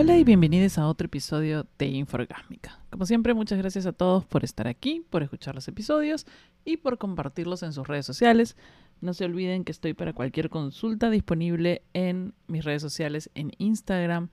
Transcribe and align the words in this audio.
Hola 0.00 0.16
y 0.16 0.22
bienvenidos 0.22 0.78
a 0.78 0.86
otro 0.86 1.06
episodio 1.06 1.66
de 1.76 1.86
Inforgásmica. 1.86 2.78
Como 2.88 3.04
siempre, 3.04 3.34
muchas 3.34 3.58
gracias 3.58 3.84
a 3.84 3.92
todos 3.92 4.24
por 4.24 4.44
estar 4.44 4.68
aquí, 4.68 5.04
por 5.10 5.24
escuchar 5.24 5.56
los 5.56 5.66
episodios 5.66 6.24
y 6.64 6.76
por 6.76 6.98
compartirlos 6.98 7.64
en 7.64 7.72
sus 7.72 7.88
redes 7.88 8.06
sociales. 8.06 8.56
No 9.00 9.12
se 9.12 9.24
olviden 9.24 9.64
que 9.64 9.72
estoy 9.72 9.94
para 9.94 10.12
cualquier 10.12 10.50
consulta 10.50 11.10
disponible 11.10 11.82
en 11.94 12.32
mis 12.46 12.64
redes 12.64 12.80
sociales, 12.80 13.28
en 13.34 13.50
Instagram, 13.58 14.28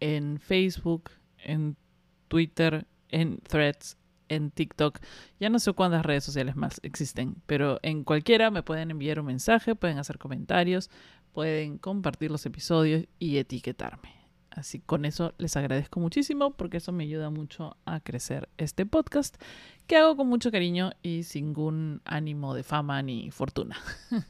en 0.00 0.40
Facebook, 0.40 1.12
en 1.38 1.76
Twitter, 2.26 2.84
en 3.08 3.38
Threads, 3.38 3.96
en 4.28 4.50
TikTok. 4.50 4.98
Ya 5.38 5.48
no 5.48 5.60
sé 5.60 5.72
cuántas 5.74 6.04
redes 6.04 6.24
sociales 6.24 6.56
más 6.56 6.80
existen, 6.82 7.36
pero 7.46 7.78
en 7.82 8.02
cualquiera 8.02 8.50
me 8.50 8.64
pueden 8.64 8.90
enviar 8.90 9.20
un 9.20 9.26
mensaje, 9.26 9.76
pueden 9.76 9.98
hacer 9.98 10.18
comentarios, 10.18 10.90
pueden 11.32 11.78
compartir 11.78 12.32
los 12.32 12.44
episodios 12.46 13.06
y 13.20 13.36
etiquetarme. 13.36 14.13
Así 14.54 14.78
con 14.78 15.04
eso 15.04 15.34
les 15.38 15.56
agradezco 15.56 15.98
muchísimo 15.98 16.52
porque 16.52 16.76
eso 16.76 16.92
me 16.92 17.02
ayuda 17.02 17.28
mucho 17.28 17.76
a 17.84 17.98
crecer 17.98 18.48
este 18.56 18.86
podcast 18.86 19.36
que 19.88 19.96
hago 19.96 20.16
con 20.16 20.28
mucho 20.28 20.52
cariño 20.52 20.92
y 21.02 21.24
sin 21.24 21.46
ningún 21.46 22.00
ánimo 22.04 22.54
de 22.54 22.62
fama 22.62 23.02
ni 23.02 23.30
fortuna. 23.30 23.76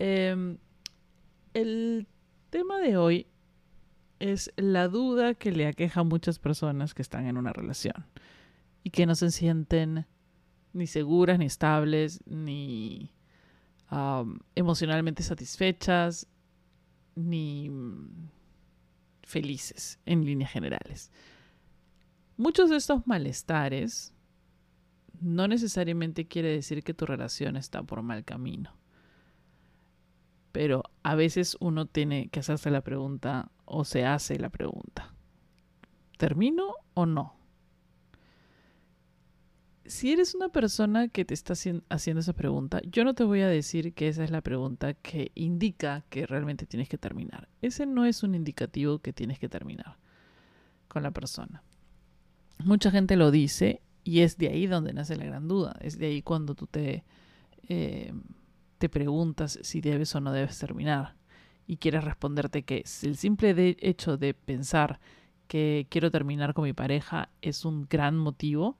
Em, 0.00 0.58
el 1.54 2.06
tema 2.50 2.78
de 2.78 2.96
hoy 2.96 3.26
es 4.20 4.52
la 4.56 4.86
duda 4.86 5.34
que 5.34 5.50
le 5.50 5.66
aqueja 5.66 6.00
a 6.00 6.04
muchas 6.04 6.38
personas 6.38 6.94
que 6.94 7.02
están 7.02 7.26
en 7.26 7.36
una 7.36 7.52
relación 7.52 8.06
y 8.84 8.90
que 8.90 9.06
no 9.06 9.16
se 9.16 9.32
sienten 9.32 10.06
ni 10.72 10.86
seguras, 10.86 11.40
ni 11.40 11.46
estables, 11.46 12.22
ni 12.26 13.12
emocionalmente 14.54 15.24
satisfechas, 15.24 16.28
ni 17.16 17.68
felices 19.28 20.00
en 20.06 20.24
líneas 20.24 20.50
generales. 20.50 21.12
Muchos 22.38 22.70
de 22.70 22.76
estos 22.76 23.06
malestares 23.06 24.14
no 25.20 25.48
necesariamente 25.48 26.26
quiere 26.26 26.48
decir 26.48 26.82
que 26.82 26.94
tu 26.94 27.04
relación 27.04 27.56
está 27.56 27.82
por 27.82 28.02
mal 28.02 28.24
camino. 28.24 28.74
Pero 30.52 30.82
a 31.02 31.14
veces 31.14 31.56
uno 31.60 31.86
tiene 31.86 32.28
que 32.30 32.40
hacerse 32.40 32.70
la 32.70 32.80
pregunta 32.80 33.50
o 33.66 33.84
se 33.84 34.06
hace 34.06 34.38
la 34.38 34.48
pregunta. 34.48 35.14
¿Termino 36.16 36.74
o 36.94 37.04
no? 37.04 37.37
Si 39.88 40.12
eres 40.12 40.34
una 40.34 40.50
persona 40.50 41.08
que 41.08 41.24
te 41.24 41.34
está 41.34 41.54
haciendo 41.54 42.20
esa 42.20 42.32
pregunta, 42.34 42.80
yo 42.84 43.04
no 43.04 43.14
te 43.14 43.24
voy 43.24 43.40
a 43.40 43.48
decir 43.48 43.94
que 43.94 44.08
esa 44.08 44.22
es 44.22 44.30
la 44.30 44.42
pregunta 44.42 44.94
que 44.94 45.32
indica 45.34 46.04
que 46.10 46.26
realmente 46.26 46.66
tienes 46.66 46.88
que 46.88 46.98
terminar. 46.98 47.48
Ese 47.62 47.86
no 47.86 48.04
es 48.04 48.22
un 48.22 48.34
indicativo 48.34 48.98
que 48.98 49.12
tienes 49.12 49.38
que 49.38 49.48
terminar 49.48 49.96
con 50.88 51.02
la 51.02 51.10
persona. 51.10 51.62
Mucha 52.58 52.90
gente 52.90 53.16
lo 53.16 53.30
dice 53.30 53.80
y 54.04 54.20
es 54.20 54.36
de 54.36 54.48
ahí 54.48 54.66
donde 54.66 54.92
nace 54.92 55.16
la 55.16 55.24
gran 55.24 55.48
duda. 55.48 55.76
Es 55.80 55.98
de 55.98 56.06
ahí 56.06 56.22
cuando 56.22 56.54
tú 56.54 56.66
te, 56.66 57.04
eh, 57.68 58.12
te 58.78 58.88
preguntas 58.88 59.58
si 59.62 59.80
debes 59.80 60.14
o 60.14 60.20
no 60.20 60.32
debes 60.32 60.58
terminar 60.58 61.16
y 61.66 61.78
quieres 61.78 62.04
responderte 62.04 62.62
que 62.62 62.84
el 63.02 63.16
simple 63.16 63.76
hecho 63.80 64.16
de 64.16 64.34
pensar 64.34 65.00
que 65.46 65.86
quiero 65.90 66.10
terminar 66.10 66.52
con 66.52 66.64
mi 66.64 66.74
pareja 66.74 67.30
es 67.40 67.64
un 67.64 67.86
gran 67.88 68.16
motivo 68.16 68.78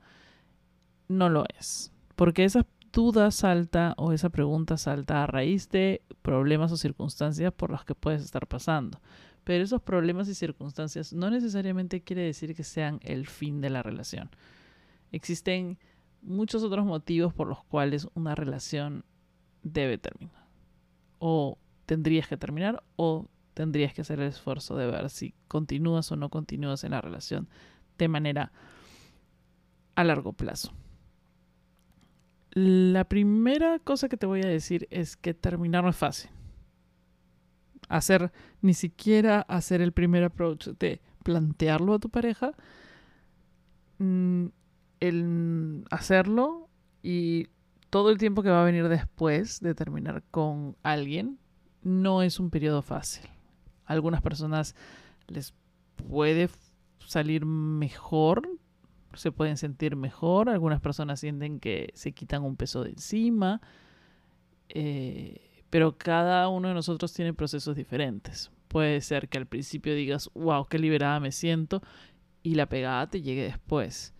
no 1.09 1.29
lo 1.29 1.45
es. 1.59 1.93
Porque 2.17 2.45
esa 2.45 2.67
duda 2.93 3.31
salta 3.31 3.95
o 3.97 4.13
esa 4.13 4.29
pregunta 4.31 4.77
salta 4.77 5.23
a 5.23 5.27
raíz 5.27 5.69
de 5.71 6.03
problemas 6.23 6.73
o 6.73 6.77
circunstancias 6.77 7.53
por 7.53 7.71
los 7.71 7.85
que 7.85 7.95
puedes 7.95 8.23
estar 8.23 8.47
pasando. 8.47 9.01
Pero 9.45 9.65
esos 9.65 9.81
problemas 9.81 10.29
y 10.29 10.35
circunstancias 10.35 11.13
no 11.13 11.31
necesariamente 11.31 12.03
quiere 12.03 12.23
decir 12.23 12.55
que 12.55 12.65
sean 12.65 13.01
el 13.03 13.27
fin 13.27 13.61
de 13.61 13.71
la 13.71 13.83
relación. 13.83 14.31
Existen 15.11 15.79
muchos 16.23 16.63
otros 16.63 16.85
motivos 16.85 17.33
por 17.33 17.49
los 17.49 17.65
cuales 17.65 18.09
una 18.15 18.35
relación 18.35 19.05
debe 19.63 19.97
terminar. 19.97 20.47
O 21.19 21.59
tendrías 21.87 22.29
que 22.29 22.37
terminar 22.37 22.83
o 22.97 23.27
tendrías 23.55 23.95
que 23.95 24.03
hacer 24.03 24.21
el 24.21 24.29
esfuerzo 24.29 24.77
de 24.77 24.87
ver 24.87 25.09
si 25.09 25.35
continúas 25.49 26.13
o 26.13 26.17
no 26.17 26.29
continúas 26.29 26.85
en 26.85 26.91
la 26.93 27.01
relación 27.01 27.49
de 27.97 28.09
manera 28.09 28.53
a 29.95 30.05
largo 30.05 30.33
plazo. 30.33 30.73
La 32.51 33.05
primera 33.05 33.79
cosa 33.79 34.09
que 34.09 34.17
te 34.17 34.27
voy 34.27 34.41
a 34.43 34.49
decir 34.49 34.89
es 34.91 35.17
que 35.17 35.35
terminar 35.35 35.85
no 35.85 35.91
es 35.91 35.97
fácil. 35.97 36.31
Hacer, 37.89 38.33
ni 38.61 38.75
siquiera 38.75 39.41
hacer 39.43 39.81
el 39.81 39.93
primer 39.93 40.25
approach 40.25 40.69
de 40.79 41.01
plantearlo 41.23 41.95
a 41.95 41.99
tu 41.99 42.11
pareja, 42.11 42.53
mm, 43.99 44.47
el 45.01 45.85
hacerlo 45.91 46.69
y 47.03 47.49
todo 47.91 48.11
el 48.11 48.19
tiempo 48.19 48.43
que 48.43 48.51
va 48.51 48.63
a 48.63 48.67
venir 48.67 48.89
después 48.89 49.61
de 49.61 49.75
terminar 49.75 50.23
con 50.31 50.77
alguien 50.83 51.39
no 51.83 52.23
es 52.23 52.41
un 52.41 52.51
periodo 52.51 52.83
fácil. 52.83 53.29
A 53.87 53.93
algunas 53.93 54.21
personas 54.21 54.75
les 55.27 55.55
puede 55.97 56.51
salir 57.07 57.47
mejor 57.47 58.49
se 59.15 59.33
pueden 59.33 59.57
sentir 59.57 59.97
mejor, 59.97 60.49
algunas 60.49 60.81
personas 60.81 61.21
sienten 61.21 61.61
que 61.61 61.91
se 61.95 62.13
quitan 62.13 62.45
un 62.45 62.57
peso 62.57 62.85
de 62.85 62.91
encima, 62.91 63.61
eh, 64.69 65.63
pero 65.71 65.97
cada 65.97 66.49
uno 66.49 66.69
de 66.69 66.75
nosotros 66.75 67.13
tiene 67.13 67.35
procesos 67.35 67.77
diferentes. 67.77 68.51
Puede 68.69 69.01
ser 69.01 69.29
que 69.29 69.39
al 69.39 69.47
principio 69.47 69.95
digas, 69.95 70.31
wow, 70.35 70.67
qué 70.67 70.79
liberada 70.79 71.21
me 71.21 71.33
siento, 71.33 71.83
y 72.43 72.55
la 72.55 72.69
pegada 72.69 73.09
te 73.09 73.23
llegue 73.23 73.45
después. 73.45 74.15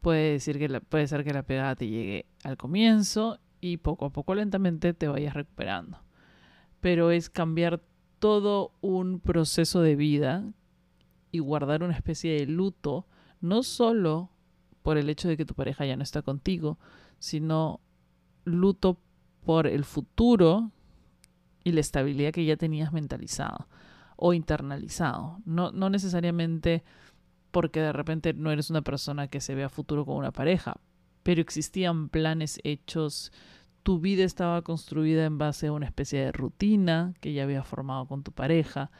Puede, 0.00 0.32
decir 0.32 0.58
que 0.58 0.80
puede 0.80 1.06
ser 1.06 1.24
que 1.24 1.32
la 1.32 1.44
pegada 1.44 1.76
te 1.76 1.88
llegue 1.88 2.26
al 2.42 2.56
comienzo 2.56 3.38
y 3.60 3.76
poco 3.76 4.06
a 4.06 4.10
poco 4.10 4.34
lentamente 4.34 4.94
te 4.94 5.08
vayas 5.08 5.34
recuperando. 5.34 5.98
Pero 6.80 7.10
es 7.10 7.30
cambiar 7.30 7.80
todo 8.18 8.72
un 8.80 9.20
proceso 9.20 9.80
de 9.80 9.96
vida 9.96 10.44
y 11.30 11.38
guardar 11.38 11.82
una 11.82 11.94
especie 11.94 12.38
de 12.38 12.46
luto, 12.46 13.06
no 13.42 13.62
solo 13.62 14.30
por 14.82 14.96
el 14.96 15.10
hecho 15.10 15.28
de 15.28 15.36
que 15.36 15.44
tu 15.44 15.54
pareja 15.54 15.84
ya 15.84 15.96
no 15.96 16.02
está 16.02 16.22
contigo, 16.22 16.78
sino 17.18 17.80
luto 18.44 18.98
por 19.44 19.66
el 19.66 19.84
futuro 19.84 20.70
y 21.64 21.72
la 21.72 21.80
estabilidad 21.80 22.32
que 22.32 22.44
ya 22.44 22.56
tenías 22.56 22.92
mentalizado 22.92 23.68
o 24.16 24.32
internalizado. 24.32 25.40
No, 25.44 25.70
no 25.72 25.90
necesariamente 25.90 26.82
porque 27.50 27.80
de 27.80 27.92
repente 27.92 28.32
no 28.32 28.50
eres 28.50 28.70
una 28.70 28.82
persona 28.82 29.28
que 29.28 29.40
se 29.40 29.54
ve 29.54 29.64
a 29.64 29.68
futuro 29.68 30.04
con 30.06 30.16
una 30.16 30.32
pareja, 30.32 30.80
pero 31.22 31.40
existían 31.40 32.08
planes 32.08 32.60
hechos, 32.64 33.32
tu 33.82 34.00
vida 34.00 34.24
estaba 34.24 34.62
construida 34.62 35.24
en 35.24 35.38
base 35.38 35.66
a 35.66 35.72
una 35.72 35.86
especie 35.86 36.20
de 36.20 36.32
rutina 36.32 37.14
que 37.20 37.32
ya 37.32 37.42
había 37.42 37.62
formado 37.62 38.06
con 38.06 38.22
tu 38.22 38.32
pareja, 38.32 38.90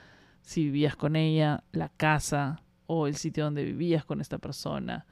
si 0.43 0.65
vivías 0.65 0.97
con 0.97 1.17
ella, 1.17 1.65
la 1.73 1.89
casa 1.89 2.63
o 2.87 3.07
el 3.07 3.17
sitio 3.17 3.45
donde 3.45 3.65
vivías 3.65 4.05
con 4.05 4.21
esta 4.21 4.39
persona, 4.39 5.07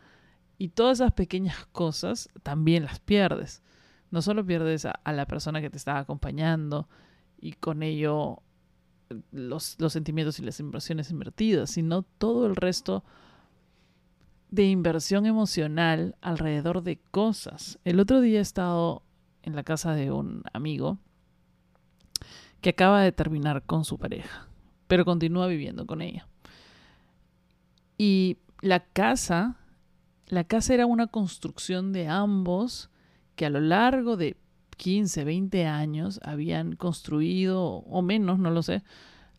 y 0.59 0.69
todas 0.69 0.99
esas 0.99 1.13
pequeñas 1.13 1.67
cosas 1.73 2.29
también 2.43 2.85
las 2.85 3.01
pierdes. 3.01 3.63
No 4.11 4.21
solo 4.21 4.45
pierdes 4.45 4.85
a, 4.85 5.01
la 5.07 5.27
persona 5.27 5.63
que 5.63 5.71
te 5.71 5.79
está 5.79 5.99
acompañando 5.99 6.87
y 7.41 7.53
con 7.53 7.83
ello 7.83 8.43
los, 9.31 9.77
los 9.79 9.93
sentimientos 9.95 10.39
y 10.39 10.43
las 10.43 10.61
inversiones 10.61 11.11
invertidas, 11.11 11.71
sino 11.71 12.03
todo 12.03 12.47
el 12.47 12.57
resto 12.57 13.05
de 14.51 14.65
inversión 14.65 15.27
emocional 15.27 16.17
alrededor 16.21 16.83
de 16.83 16.99
cosas. 17.11 17.79
El 17.85 17.99
otro 17.99 18.21
día 18.21 18.41
he 18.41 18.43
estado 18.43 19.03
en 19.43 19.57
la 19.57 19.63
casa 19.63 19.95
de 19.95 20.11
un 20.11 20.43
amigo 20.53 20.99
que 22.61 22.71
acaba 22.71 23.01
de 23.01 23.13
terminar 23.13 23.63
con 23.65 23.85
su 23.85 23.99
pareja, 23.99 24.49
pero 24.87 25.05
continúa 25.05 25.47
viviendo 25.47 25.87
con 25.87 26.03
ella. 26.03 26.29
Y 28.03 28.39
la 28.63 28.81
casa 28.81 29.61
la 30.31 30.45
casa 30.45 30.75
era 30.75 30.87
una 30.87 31.09
construcción 31.09 31.93
de 31.93 32.07
ambos 32.07 32.89
que 33.35 33.47
a 33.47 33.51
lo 33.51 33.61
largo 33.61 34.17
de 34.17 34.37
15, 34.77 35.25
20 35.25 35.67
años 35.67 36.21
habían 36.23 36.77
construido, 36.77 37.65
o 37.65 38.01
menos, 38.01 38.39
no 38.39 38.51
lo 38.51 38.63
sé, 38.63 38.85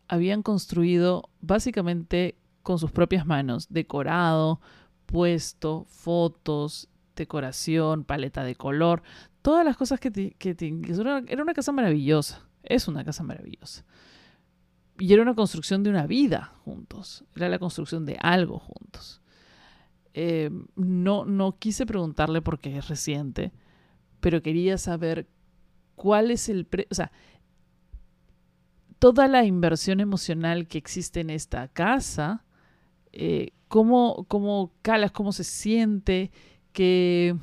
habían 0.06 0.42
construido 0.42 1.30
básicamente 1.40 2.36
con 2.62 2.78
sus 2.78 2.90
propias 2.92 3.24
manos, 3.24 3.68
decorado, 3.70 4.60
puesto, 5.06 5.86
fotos, 5.88 6.88
decoración, 7.16 8.04
paleta 8.04 8.44
de 8.44 8.54
color, 8.54 9.02
todas 9.40 9.64
las 9.64 9.78
cosas 9.78 9.98
que, 9.98 10.10
te, 10.10 10.32
que 10.32 10.54
era 11.26 11.42
una 11.42 11.54
casa 11.54 11.72
maravillosa, 11.72 12.46
es 12.62 12.86
una 12.86 13.02
casa 13.02 13.22
maravillosa. 13.22 13.86
Y 15.02 15.12
era 15.12 15.22
una 15.22 15.34
construcción 15.34 15.82
de 15.82 15.90
una 15.90 16.06
vida 16.06 16.52
juntos, 16.64 17.24
era 17.34 17.48
la 17.48 17.58
construcción 17.58 18.06
de 18.06 18.18
algo 18.20 18.60
juntos. 18.60 19.20
Eh, 20.14 20.48
no, 20.76 21.24
no 21.24 21.58
quise 21.58 21.86
preguntarle 21.86 22.40
porque 22.40 22.78
es 22.78 22.86
reciente, 22.88 23.50
pero 24.20 24.42
quería 24.42 24.78
saber 24.78 25.26
cuál 25.96 26.30
es 26.30 26.48
el... 26.48 26.66
Pre 26.66 26.86
o 26.88 26.94
sea, 26.94 27.10
toda 29.00 29.26
la 29.26 29.44
inversión 29.44 29.98
emocional 29.98 30.68
que 30.68 30.78
existe 30.78 31.18
en 31.18 31.30
esta 31.30 31.66
casa, 31.66 32.44
eh, 33.10 33.54
cómo, 33.66 34.24
cómo 34.28 34.72
calas, 34.82 35.10
cómo 35.10 35.32
se 35.32 35.42
siente, 35.42 36.30
que 36.72 37.34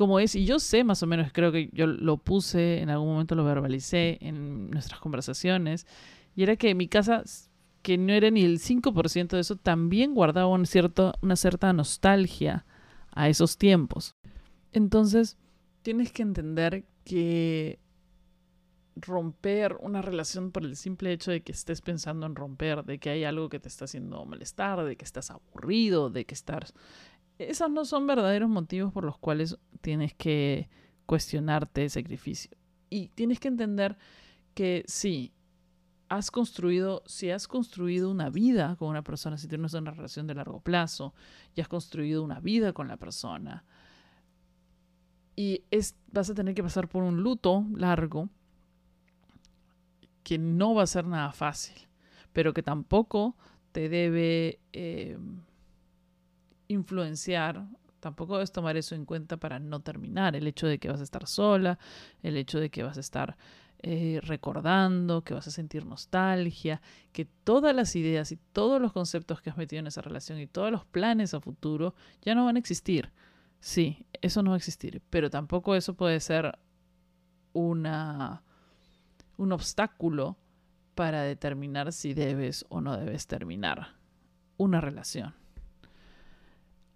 cómo 0.00 0.18
es. 0.18 0.34
Y 0.34 0.46
yo 0.46 0.58
sé 0.58 0.82
más 0.82 1.02
o 1.02 1.06
menos, 1.06 1.30
creo 1.30 1.52
que 1.52 1.68
yo 1.74 1.86
lo 1.86 2.16
puse, 2.16 2.80
en 2.80 2.88
algún 2.88 3.08
momento 3.08 3.34
lo 3.34 3.44
verbalicé 3.44 4.16
en 4.22 4.70
nuestras 4.70 4.98
conversaciones, 4.98 5.86
y 6.34 6.42
era 6.42 6.56
que 6.56 6.74
mi 6.74 6.88
casa, 6.88 7.22
que 7.82 7.98
no 7.98 8.14
era 8.14 8.30
ni 8.30 8.42
el 8.42 8.60
5% 8.60 9.28
de 9.28 9.40
eso, 9.40 9.56
también 9.56 10.14
guardaba 10.14 10.46
un 10.46 10.64
cierto, 10.64 11.12
una 11.20 11.36
cierta 11.36 11.70
nostalgia 11.74 12.64
a 13.12 13.28
esos 13.28 13.58
tiempos. 13.58 14.16
Entonces, 14.72 15.36
tienes 15.82 16.12
que 16.12 16.22
entender 16.22 16.86
que 17.04 17.78
romper 18.96 19.76
una 19.80 20.00
relación 20.00 20.50
por 20.50 20.64
el 20.64 20.76
simple 20.76 21.12
hecho 21.12 21.30
de 21.30 21.42
que 21.42 21.52
estés 21.52 21.82
pensando 21.82 22.24
en 22.24 22.36
romper, 22.36 22.84
de 22.84 22.98
que 22.98 23.10
hay 23.10 23.24
algo 23.24 23.50
que 23.50 23.60
te 23.60 23.68
está 23.68 23.84
haciendo 23.84 24.24
molestar, 24.24 24.82
de 24.82 24.96
que 24.96 25.04
estás 25.04 25.30
aburrido, 25.30 26.08
de 26.08 26.24
que 26.24 26.32
estás... 26.32 26.72
Esos 27.48 27.70
no 27.70 27.86
son 27.86 28.06
verdaderos 28.06 28.50
motivos 28.50 28.92
por 28.92 29.04
los 29.04 29.16
cuales 29.16 29.56
tienes 29.80 30.12
que 30.12 30.68
cuestionarte 31.06 31.84
el 31.84 31.90
sacrificio. 31.90 32.50
Y 32.90 33.08
tienes 33.08 33.40
que 33.40 33.48
entender 33.48 33.96
que 34.52 34.84
sí, 34.86 35.32
has 36.10 36.30
construido, 36.30 37.02
si 37.06 37.30
has 37.30 37.48
construido 37.48 38.10
una 38.10 38.28
vida 38.28 38.76
con 38.76 38.88
una 38.88 39.02
persona, 39.02 39.38
si 39.38 39.48
tienes 39.48 39.72
una 39.72 39.92
relación 39.92 40.26
de 40.26 40.34
largo 40.34 40.60
plazo 40.60 41.14
y 41.54 41.62
has 41.62 41.68
construido 41.68 42.22
una 42.22 42.40
vida 42.40 42.74
con 42.74 42.88
la 42.88 42.98
persona, 42.98 43.64
y 45.34 45.64
es, 45.70 45.96
vas 46.12 46.28
a 46.28 46.34
tener 46.34 46.54
que 46.54 46.62
pasar 46.62 46.88
por 46.88 47.02
un 47.04 47.22
luto 47.22 47.64
largo, 47.74 48.28
que 50.22 50.36
no 50.36 50.74
va 50.74 50.82
a 50.82 50.86
ser 50.86 51.06
nada 51.06 51.32
fácil, 51.32 51.88
pero 52.34 52.52
que 52.52 52.62
tampoco 52.62 53.34
te 53.72 53.88
debe 53.88 54.60
eh, 54.74 55.16
influenciar, 56.70 57.66
tampoco 58.00 58.34
debes 58.34 58.52
tomar 58.52 58.76
eso 58.76 58.94
en 58.94 59.04
cuenta 59.04 59.36
para 59.36 59.58
no 59.58 59.80
terminar, 59.80 60.36
el 60.36 60.46
hecho 60.46 60.66
de 60.66 60.78
que 60.78 60.88
vas 60.88 61.00
a 61.00 61.04
estar 61.04 61.26
sola, 61.26 61.78
el 62.22 62.36
hecho 62.36 62.60
de 62.60 62.70
que 62.70 62.82
vas 62.82 62.96
a 62.96 63.00
estar 63.00 63.36
eh, 63.82 64.20
recordando, 64.22 65.22
que 65.22 65.34
vas 65.34 65.46
a 65.46 65.50
sentir 65.50 65.86
nostalgia, 65.86 66.80
que 67.12 67.24
todas 67.24 67.74
las 67.74 67.96
ideas 67.96 68.32
y 68.32 68.36
todos 68.52 68.80
los 68.80 68.92
conceptos 68.92 69.40
que 69.40 69.50
has 69.50 69.56
metido 69.56 69.80
en 69.80 69.86
esa 69.86 70.02
relación 70.02 70.38
y 70.38 70.46
todos 70.46 70.70
los 70.70 70.84
planes 70.84 71.34
a 71.34 71.40
futuro 71.40 71.94
ya 72.22 72.34
no 72.34 72.44
van 72.44 72.56
a 72.56 72.58
existir. 72.58 73.10
Sí, 73.60 74.06
eso 74.22 74.42
no 74.42 74.50
va 74.50 74.56
a 74.56 74.58
existir, 74.58 75.02
pero 75.10 75.30
tampoco 75.30 75.74
eso 75.74 75.94
puede 75.94 76.20
ser 76.20 76.58
una 77.52 78.42
un 79.36 79.52
obstáculo 79.52 80.36
para 80.94 81.22
determinar 81.22 81.94
si 81.94 82.12
debes 82.12 82.66
o 82.68 82.82
no 82.82 82.98
debes 82.98 83.26
terminar 83.26 83.96
una 84.58 84.82
relación. 84.82 85.39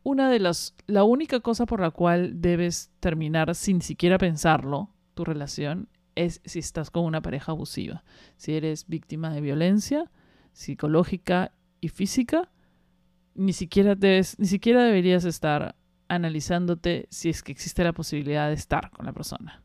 Una 0.05 0.31
de 0.31 0.39
las, 0.39 0.75
la 0.87 1.03
única 1.03 1.41
cosa 1.41 1.67
por 1.67 1.81
la 1.81 1.91
cual 1.91 2.41
debes 2.41 2.93
terminar 3.01 3.53
sin 3.57 3.83
siquiera 3.83 4.19
pensarlo, 4.19 4.91
tu 5.15 5.25
relación, 5.25 5.89
es 6.15 6.41
si 6.45 6.61
estás 6.61 6.91
con 6.91 7.05
una 7.05 7.21
pareja 7.21 7.51
abusiva. 7.51 8.05
Si 8.37 8.55
eres 8.55 8.87
víctima 8.87 9.35
de 9.35 9.41
violencia 9.41 10.13
psicológica 10.53 11.51
y 11.81 11.89
física, 11.89 12.53
ni 13.35 13.53
siquiera, 13.53 13.97
debes, 13.97 14.39
ni 14.39 14.47
siquiera 14.47 14.85
deberías 14.85 15.25
estar 15.25 15.75
analizándote 16.07 17.09
si 17.11 17.31
es 17.31 17.43
que 17.43 17.51
existe 17.51 17.83
la 17.83 17.93
posibilidad 17.93 18.47
de 18.47 18.55
estar 18.55 18.93
con 18.93 19.07
la 19.07 19.13
persona 19.13 19.65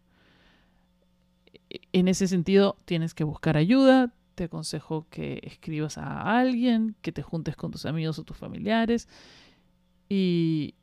en 1.69 2.07
ese 2.07 2.27
sentido 2.27 2.77
tienes 2.85 3.13
que 3.13 3.23
buscar 3.23 3.57
ayuda. 3.57 4.13
Te 4.35 4.45
aconsejo 4.45 5.07
que 5.09 5.41
escribas 5.43 5.97
a 5.97 6.39
alguien, 6.39 6.95
que 7.01 7.11
te 7.11 7.21
juntes 7.21 7.55
con 7.55 7.71
tus 7.71 7.85
amigos 7.85 8.19
o 8.19 8.23
tus 8.23 8.37
familiares 8.37 9.07
y, 10.09 10.75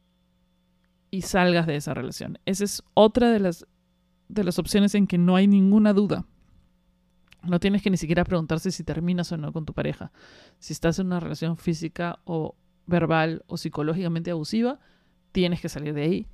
y 1.11 1.23
salgas 1.23 1.67
de 1.67 1.77
esa 1.77 1.93
relación. 1.93 2.39
Esa 2.47 2.65
es 2.65 2.83
otra 2.95 3.31
de 3.31 3.41
las, 3.41 3.67
de 4.29 4.45
las 4.45 4.59
opciones 4.59 4.95
en 4.95 5.07
que 5.07 5.19
no 5.19 5.37
hay 5.37 5.47
ninguna 5.47 5.93
duda. 5.93 6.25
No 7.43 7.61
tienes 7.61 7.83
que 7.83 7.91
ni 7.91 7.97
siquiera 7.97 8.25
preguntarse 8.25 8.71
si 8.71 8.85
terminas 8.85 9.31
o 9.33 9.37
no 9.37 9.53
con 9.53 9.67
tu 9.67 9.73
pareja. 9.73 10.13
Si 10.59 10.73
estás 10.73 10.99
en 10.99 11.07
una 11.07 11.21
relación 11.21 11.57
física 11.57 12.21
o 12.25 12.57
verbal 12.87 13.45
o 13.47 13.57
psicológicamente 13.57 14.31
abusiva, 14.31 14.81
tienes 15.33 15.61
que 15.61 15.69
salir 15.69 15.95
de 15.95 16.03
ahí 16.03 16.27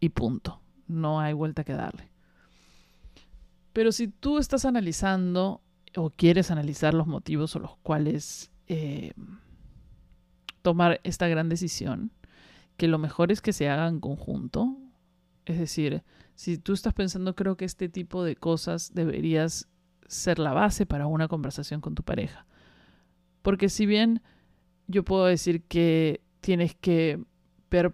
y 0.00 0.10
punto. 0.10 0.60
No 0.86 1.20
hay 1.20 1.32
vuelta 1.32 1.64
que 1.64 1.74
darle. 1.74 2.10
Pero 3.72 3.92
si 3.92 4.08
tú 4.08 4.38
estás 4.38 4.64
analizando 4.64 5.60
o 5.96 6.10
quieres 6.10 6.50
analizar 6.50 6.94
los 6.94 7.06
motivos 7.06 7.54
o 7.54 7.60
los 7.60 7.76
cuales 7.78 8.50
eh, 8.66 9.12
tomar 10.62 11.00
esta 11.04 11.28
gran 11.28 11.48
decisión, 11.48 12.10
que 12.78 12.88
lo 12.88 12.96
mejor 12.96 13.30
es 13.30 13.42
que 13.42 13.52
se 13.52 13.68
haga 13.68 13.88
en 13.88 14.00
conjunto. 14.00 14.78
Es 15.44 15.58
decir, 15.58 16.04
si 16.34 16.56
tú 16.56 16.72
estás 16.72 16.94
pensando, 16.94 17.34
creo 17.34 17.56
que 17.56 17.64
este 17.64 17.88
tipo 17.88 18.22
de 18.22 18.36
cosas 18.36 18.94
deberías 18.94 19.68
ser 20.06 20.38
la 20.38 20.52
base 20.52 20.86
para 20.86 21.06
una 21.06 21.28
conversación 21.28 21.80
con 21.80 21.94
tu 21.94 22.04
pareja. 22.04 22.46
Porque 23.42 23.68
si 23.68 23.84
bien 23.84 24.22
yo 24.86 25.04
puedo 25.04 25.26
decir 25.26 25.62
que 25.64 26.22
tienes 26.40 26.76
que 26.76 27.22
ver 27.68 27.92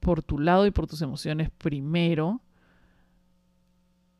por 0.00 0.22
tu 0.22 0.38
lado 0.38 0.66
y 0.66 0.72
por 0.72 0.88
tus 0.88 1.00
emociones 1.00 1.50
primero, 1.50 2.42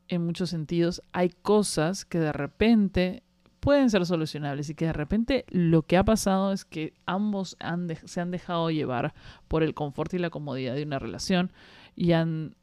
en 0.06 0.24
muchos 0.24 0.50
sentidos, 0.50 1.02
hay 1.12 1.30
cosas 1.30 2.04
que 2.04 2.20
de 2.20 2.32
repente 2.32 3.24
pueden 3.64 3.88
ser 3.88 4.04
solucionables 4.04 4.68
y 4.68 4.74
que 4.74 4.84
de 4.84 4.92
repente 4.92 5.46
lo 5.48 5.84
que 5.84 5.96
ha 5.96 6.04
pasado 6.04 6.52
es 6.52 6.66
que 6.66 6.92
ambos 7.06 7.56
se 8.04 8.20
han 8.20 8.30
dejado 8.30 8.70
llevar 8.70 9.14
por 9.48 9.62
el 9.62 9.72
confort 9.72 10.12
y 10.12 10.18
la 10.18 10.28
comodidad 10.28 10.74
de 10.74 10.82
una 10.82 10.98
relación 10.98 11.50
y 11.96 12.12
han 12.12 12.56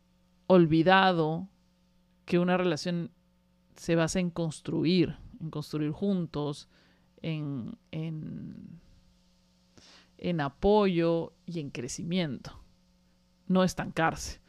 olvidado 0.45 1.47
que 2.25 2.37
una 2.37 2.55
relación 2.55 3.09
se 3.75 3.95
basa 3.95 4.19
en 4.19 4.29
construir, 4.29 5.17
en 5.39 5.49
construir 5.49 5.89
juntos, 5.89 6.69
en, 7.23 7.79
en, 7.89 8.79
en 10.19 10.39
apoyo 10.39 11.33
y 11.47 11.61
en 11.61 11.71
crecimiento, 11.71 12.61
no 13.47 13.63
estancarse. 13.63 14.39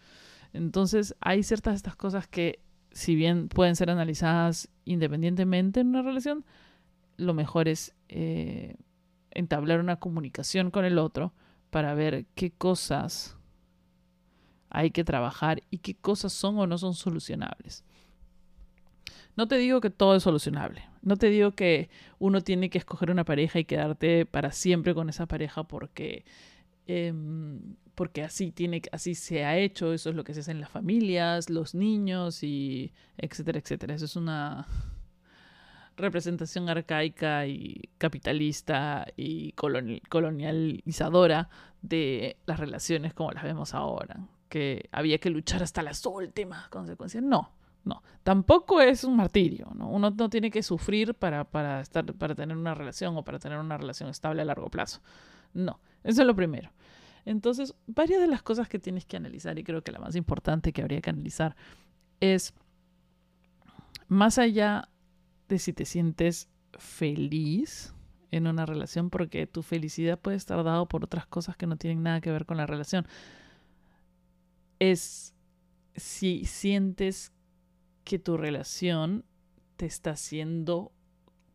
Entonces 0.53 1.17
hay 1.21 1.45
ciertas 1.45 1.73
de 1.73 1.77
estas 1.77 1.97
cosas 1.97 2.29
que 2.29 2.61
si 2.93 3.15
bien 3.15 3.49
pueden 3.49 3.77
ser 3.77 3.91
analizadas 3.91 4.69
independientemente 4.85 5.81
en 5.81 5.89
una 5.89 6.03
relación, 6.03 6.45
lo 7.17 7.35
mejor 7.35 7.69
es 7.69 7.95
eh, 8.09 8.77
entablar 9.31 9.81
una 9.81 9.97
comunicación 9.97 10.71
con 10.71 10.85
el 10.85 10.99
otro 10.99 11.33
para 11.71 11.95
ver 11.95 12.27
qué 12.35 12.51
cosas 12.51 13.37
hay 14.71 14.91
que 14.91 15.05
trabajar 15.05 15.63
y 15.71 15.79
qué 15.79 15.95
cosas 15.95 16.33
son 16.33 16.59
o 16.59 16.67
no 16.67 16.79
son 16.79 16.95
solucionables. 16.95 17.85
No 19.37 19.49
te 19.49 19.57
digo 19.57 19.81
que 19.81 19.91
todo 19.91 20.17
es 20.17 20.23
solucionable. 20.23 20.85
No 21.01 21.17
te 21.17 21.29
digo 21.29 21.53
que 21.53 21.89
uno 22.19 22.43
tiene 22.43 22.71
que 22.71 22.79
escoger 22.79 23.11
una 23.11 23.25
pareja 23.25 23.59
y 23.59 23.65
quedarte 23.65 24.27
para 24.27 24.53
siempre 24.53 24.95
con 24.95 25.09
esa 25.09 25.27
pareja 25.27 25.65
porque 25.65 26.25
em, 26.87 27.77
porque 27.95 28.23
así 28.23 28.53
tiene 28.53 28.83
así 28.93 29.15
se 29.15 29.45
ha 29.45 29.57
hecho, 29.59 29.93
eso 29.93 30.11
es 30.11 30.17
lo 30.17 30.25
que 30.25 30.35
se 30.35 30.41
hace 30.41 30.51
en 30.51 30.61
las 30.61 30.71
familias, 30.71 31.51
los 31.51 31.75
niños 31.75 32.43
y 32.43 32.93
etcétera, 33.19 33.59
etcétera. 33.59 33.95
Eso 33.95 34.07
es 34.07 34.17
una 34.17 34.67
representación 35.97 36.69
arcaica 36.69 37.47
y 37.47 37.91
capitalista 37.99 39.07
y 39.17 39.53
colonializadora 39.53 41.49
de 41.83 42.37
las 42.47 42.59
relaciones 42.59 43.15
como 43.15 43.33
las 43.33 43.45
vemos 43.45 43.75
ahora, 43.75 44.27
que 44.49 44.89
había 44.93 45.19
que 45.19 45.31
luchar 45.31 45.63
hasta 45.63 45.83
las 45.83 46.05
últimas 46.07 46.69
consecuencias. 46.69 47.23
No, 47.23 47.51
no, 47.85 48.03
tampoco 48.23 48.81
es 48.81 49.05
un 49.05 49.17
martirio, 49.17 49.69
¿no? 49.75 49.89
Uno 49.89 50.11
no 50.11 50.31
tiene 50.31 50.51
que 50.51 50.63
sufrir 50.63 51.15
para, 51.15 51.45
para, 51.45 51.81
estar, 51.81 52.05
para 52.15 52.35
tener 52.35 52.57
una 52.57 52.75
relación 52.75 53.17
o 53.17 53.25
para 53.25 53.39
tener 53.39 53.59
una 53.59 53.77
relación 53.77 54.09
estable 54.09 54.43
a 54.43 54.45
largo 54.45 54.71
plazo. 54.71 55.01
No, 55.53 55.81
eso 56.05 56.23
es 56.23 56.27
lo 56.27 56.35
primero. 56.35 56.71
Entonces, 57.25 57.75
varias 57.87 58.21
de 58.21 58.27
las 58.27 58.43
cosas 58.43 58.69
que 58.69 58.79
tienes 58.79 59.05
que 59.05 59.17
analizar, 59.17 59.59
y 59.59 59.65
creo 59.65 59.83
que 59.83 59.93
la 59.93 60.01
más 60.01 60.17
importante 60.17 60.73
que 60.73 60.83
habría 60.83 61.01
que 61.01 61.11
analizar, 61.11 61.57
es 62.21 62.55
más 64.09 64.39
allá 64.39 64.89
de 65.49 65.59
si 65.59 65.73
te 65.73 65.85
sientes 65.85 66.49
feliz 66.79 67.95
en 68.31 68.47
una 68.47 68.67
relación, 68.67 69.11
porque 69.11 69.47
tu 69.47 69.63
felicidad 69.63 70.19
puede 70.19 70.37
estar 70.37 70.63
dado 70.65 70.87
por 70.87 71.05
otras 71.05 71.27
cosas 71.27 71.57
que 71.57 71.67
no 71.67 71.77
tienen 71.77 72.03
nada 72.03 72.21
que 72.21 72.33
ver 72.33 72.47
con 72.47 72.57
la 72.57 72.67
relación. 72.67 73.07
Es 74.79 75.35
si 75.95 76.45
sientes 76.47 77.33
que 78.05 78.19
tu 78.19 78.37
relación 78.37 79.25
te 79.77 79.87
está 79.87 80.13
haciendo 80.13 80.93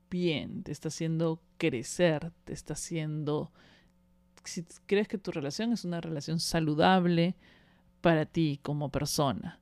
bien, 0.09 0.63
te 0.63 0.71
está 0.71 0.89
haciendo 0.89 1.41
crecer, 1.57 2.31
te 2.45 2.53
está 2.53 2.73
haciendo 2.73 3.51
si 4.47 4.65
crees 4.85 5.07
que 5.07 5.17
tu 5.17 5.31
relación 5.31 5.73
es 5.73 5.85
una 5.85 6.01
relación 6.01 6.39
saludable 6.39 7.35
para 8.01 8.25
ti 8.25 8.59
como 8.61 8.89
persona. 8.89 9.59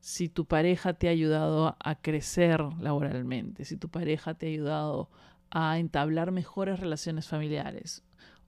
si 0.00 0.28
tu 0.28 0.44
pareja 0.44 0.94
te 0.94 1.08
ha 1.08 1.10
ayudado 1.10 1.76
a 1.80 1.94
crecer 1.96 2.60
laboralmente, 2.80 3.64
si 3.64 3.76
tu 3.76 3.88
pareja 3.88 4.34
te 4.34 4.46
ha 4.46 4.48
ayudado 4.50 5.10
a 5.50 5.78
entablar 5.78 6.30
mejores 6.30 6.78
relaciones 6.78 7.26
familiares 7.26 8.04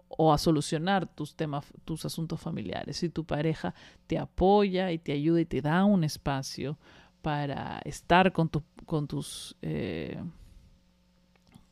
o 0.09 0.33
a 0.33 0.39
solucionar 0.39 1.07
tus 1.07 1.35
temas, 1.35 1.67
tus 1.85 2.05
asuntos 2.05 2.41
familiares, 2.41 2.99
si 2.99 3.09
tu 3.09 3.25
pareja 3.25 3.75
te 4.07 4.19
apoya 4.19 4.93
y 4.93 4.99
te 4.99 5.13
ayuda 5.13 5.41
y 5.41 5.45
te 5.47 5.61
da 5.61 5.85
un 5.85 6.05
espacio 6.05 6.79
para 7.21 7.81
estar 7.85 8.33
con, 8.33 8.49
con 8.87 9.09
tus 9.09 9.57
eh, 9.63 10.23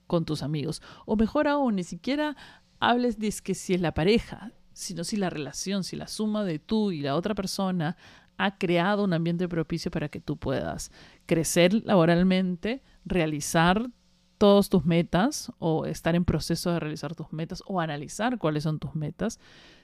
con 0.08 0.25
tus 0.25 0.42
amigos. 0.42 0.82
O 1.06 1.14
mejor 1.14 1.46
aún, 1.46 1.76
ni 1.76 1.84
siquiera 1.84 2.37
hables 2.80 3.18
de 3.18 3.32
que 3.42 3.54
si 3.54 3.75
es 3.75 3.80
la 3.80 3.92
pareja, 3.92 4.52
sino 4.73 5.04
si 5.04 5.16
la 5.16 5.30
relación, 5.30 5.85
si 5.85 5.97
la 5.97 6.06
suma 6.06 6.44
de 6.44 6.58
tú 6.58 6.92
y 6.92 7.00
la 7.00 7.16
otra 7.16 7.35
persona 7.35 7.97
ha 8.37 8.56
creado 8.56 9.04
un 9.04 9.12
ambiente 9.12 9.49
propicio 9.49 9.90
para 9.90 10.08
que 10.08 10.20
tú 10.20 10.37
puedas 10.37 10.92
crecer 11.26 11.75
laboralmente, 11.85 12.82
realizar 13.04 13.90
todas 14.38 14.68
tus 14.68 14.85
metas 14.85 15.52
o 15.58 15.85
estar 15.87 16.14
en 16.14 16.25
proceso 16.25 16.70
de 16.70 16.78
realizar 16.78 17.16
tus 17.16 17.32
metas 17.32 17.62
o 17.66 17.80
analizar 17.80 18.38
cuáles 18.38 18.62
son 18.62 18.78
tus 18.78 18.94
metas, 18.94 19.40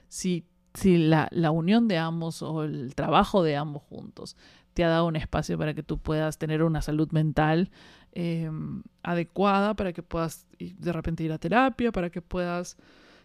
si, 0.08 0.46
si 0.74 0.96
la, 0.96 1.28
la 1.32 1.50
unión 1.50 1.88
de 1.88 1.98
ambos 1.98 2.42
o 2.42 2.62
el 2.62 2.94
trabajo 2.94 3.42
de 3.42 3.56
ambos 3.56 3.82
juntos 3.82 4.36
te 4.74 4.84
ha 4.84 4.88
dado 4.88 5.06
un 5.06 5.16
espacio 5.16 5.56
para 5.56 5.72
que 5.72 5.82
tú 5.82 5.98
puedas 5.98 6.36
tener 6.36 6.62
una 6.62 6.82
salud 6.82 7.10
mental 7.12 7.70
em, 8.12 8.82
adecuada, 9.02 9.74
para 9.74 9.92
que 9.92 10.02
puedas 10.02 10.46
de 10.58 10.92
repente 10.92 11.24
ir 11.24 11.32
a 11.32 11.38
terapia, 11.38 11.92
para 11.92 12.10
que 12.10 12.20
puedas 12.20 12.76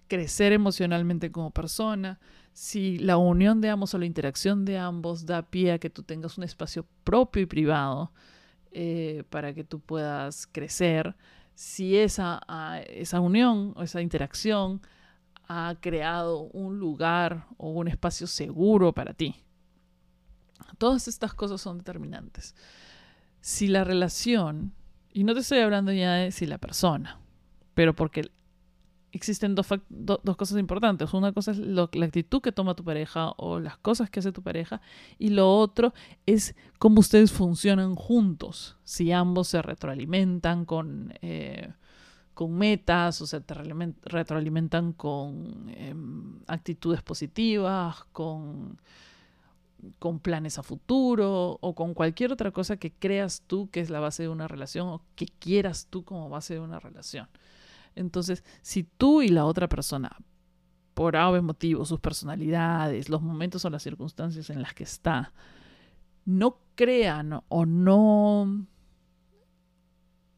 crecer 0.08 0.53
emocionalmente 0.53 1.32
como 1.32 1.51
persona. 1.51 2.20
Si 2.53 3.00
la 3.00 3.18
unión 3.18 3.62
de 3.62 3.70
ambos 3.70 3.94
o 3.94 3.98
la 3.98 4.06
interacción 4.06 4.65
de 4.65 4.77
ambos 4.77 5.25
da 5.25 5.41
pie 5.44 5.74
a 5.74 5.79
que 5.79 5.89
tú 5.89 6.03
tengas 6.03 6.38
un 6.38 6.44
espacio 6.44 6.86
propio 7.03 7.41
y 7.41 7.46
privado 7.46 8.12
eh, 8.72 9.24
para 9.29 9.53
que 9.53 9.63
tú 9.63 9.79
puedas 9.79 10.48
crecer, 10.48 11.15
si 11.56 11.98
esa, 11.98 12.41
esa 12.88 13.20
unión 13.20 13.74
o 13.75 13.84
esa 13.84 14.01
interacción 14.01 14.82
ha 15.48 15.75
creado 15.82 16.41
un 16.53 16.79
lugar 16.79 17.48
o 17.58 17.72
un 17.72 17.88
espacio 17.88 18.27
seguro 18.27 18.94
para 18.94 19.13
ti. 19.13 19.44
Todas 20.78 21.08
estas 21.08 21.34
cosas 21.34 21.62
son 21.62 21.78
determinantes. 21.80 22.56
Si 23.42 23.68
la 23.68 23.84
relación, 23.84 24.74
y 25.13 25.24
no 25.24 25.34
te 25.34 25.42
estoy 25.42 25.60
hablando 25.60 25.92
ya 25.92 26.13
de 26.16 26.32
si 26.32 26.46
la 26.46 26.58
persona, 26.58 27.20
pero 27.74 27.96
porque 27.96 28.30
existen 29.12 29.56
dos, 29.56 29.68
dos 29.89 30.38
cosas 30.38 30.58
importantes. 30.60 31.13
Una 31.13 31.32
cosa 31.32 31.51
es 31.51 31.58
la 31.58 31.84
actitud 31.84 32.42
que 32.42 32.51
toma 32.51 32.75
tu 32.75 32.84
pareja 32.84 33.32
o 33.38 33.60
las 33.60 33.78
cosas 33.78 34.10
que 34.10 34.20
hace 34.20 34.32
tu 34.32 34.42
pareja. 34.42 34.82
Y 35.18 35.30
lo 35.30 35.56
otro 35.56 35.94
es 36.25 36.56
cómo 36.78 37.00
ustedes 37.00 37.32
funcionan 37.32 37.96
juntos. 37.96 38.78
Si 38.84 39.12
ambos 39.12 39.48
se 39.48 39.62
retroalimentan 39.62 40.66
con, 40.66 41.13
eh, 41.22 41.74
con 42.34 42.54
metas 42.54 43.22
o 43.22 43.28
se 43.28 43.44
retroalimentan 44.04 44.94
con 44.94 45.70
em, 45.75 46.39
actitudes 46.48 47.01
positivas, 47.01 48.04
con 48.12 48.80
con 50.00 50.20
planes 50.20 50.58
a 50.58 50.64
futuro 50.64 51.58
o 51.62 51.76
con 51.76 51.94
cualquier 51.94 52.32
otra 52.32 52.52
cosa 52.52 52.78
que 52.78 52.92
creas 52.92 53.44
tú 53.48 53.70
que 53.70 53.80
es 53.80 53.90
la 53.90 54.00
base 54.00 54.24
de 54.24 54.30
una 54.30 54.48
relación 54.48 54.88
o 54.88 55.04
que 55.16 55.28
quieras 55.28 55.88
tú 55.90 56.04
como 56.04 56.30
base 56.30 56.56
de 56.56 56.60
una 56.60 56.80
relación. 56.80 57.28
Entonces, 57.96 58.44
si 58.62 58.84
tú 58.84 59.22
y 59.22 59.30
la 59.30 59.46
otra 59.46 59.68
persona, 59.68 60.16
por 60.94 61.16
algún 61.16 61.46
motivo, 61.46 61.86
sus 61.86 62.00
personalidades, 62.00 63.10
los 63.10 63.22
momentos 63.22 63.64
o 63.66 63.70
las 63.70 63.84
circunstancias 63.84 64.50
en 64.50 64.62
las 64.62 64.74
que 64.74 64.84
está, 64.84 65.34
no 66.26 66.60
crean 66.76 67.42
o 67.48 67.66
no 67.66 68.68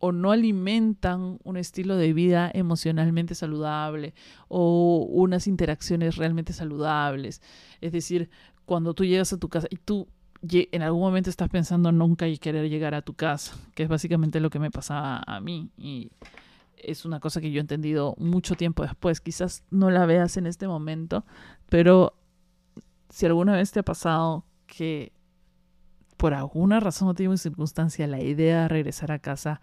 o 0.02 0.12
no 0.12 0.32
alimentan 0.32 1.38
un 1.44 1.58
estilo 1.58 1.96
de 1.96 2.12
vida 2.12 2.50
emocionalmente 2.54 3.36
saludable 3.36 4.16
o 4.48 5.08
unas 5.08 5.46
interacciones 5.46 6.16
realmente 6.16 6.54
saludables. 6.54 7.42
Es 7.82 7.92
decir, 7.92 8.32
cuando 8.72 8.94
tú 8.94 9.04
llegas 9.04 9.34
a 9.34 9.38
tu 9.38 9.50
casa 9.50 9.68
y 9.70 9.75
tú 9.75 10.08
en 10.50 10.82
algún 10.82 11.01
momento 11.01 11.30
estás 11.30 11.50
pensando 11.50 11.92
nunca 11.92 12.30
y 12.30 12.38
querer 12.38 12.70
llegar 12.70 12.96
a 12.96 13.01
tu 13.01 13.16
casa, 13.16 13.54
que 13.75 13.84
es 13.84 13.90
básicamente 13.90 14.40
lo 14.40 14.50
que 14.50 14.60
me 14.60 14.72
pasaba 14.72 15.22
a 15.28 15.42
mí 15.42 15.72
y 15.78 16.10
es 16.78 17.04
una 17.04 17.20
cosa 17.20 17.42
que 17.42 17.51
yo 17.51 17.58
he 17.58 17.60
entendido 17.60 18.16
mucho 18.18 18.56
tiempo 18.56 18.84
después. 18.84 19.20
Quizás 19.20 19.66
no 19.72 19.92
la 19.92 20.06
veas 20.06 20.38
en 20.38 20.48
este 20.48 20.70
momento, 20.70 21.25
pero 21.68 22.13
si 23.10 23.25
alguna 23.25 23.58
vez 23.58 23.74
te 23.74 23.82
ha 23.82 23.84
pasado 23.84 24.46
que 24.68 25.12
por 26.16 26.34
alguna 26.34 26.80
razón 26.80 27.10
o 27.10 27.13
tiene 27.13 27.36
circunstancia 27.36 28.08
la 28.08 28.22
idea 28.22 28.62
de 28.62 28.68
regresar 28.70 29.12
a 29.12 29.20
casa 29.20 29.60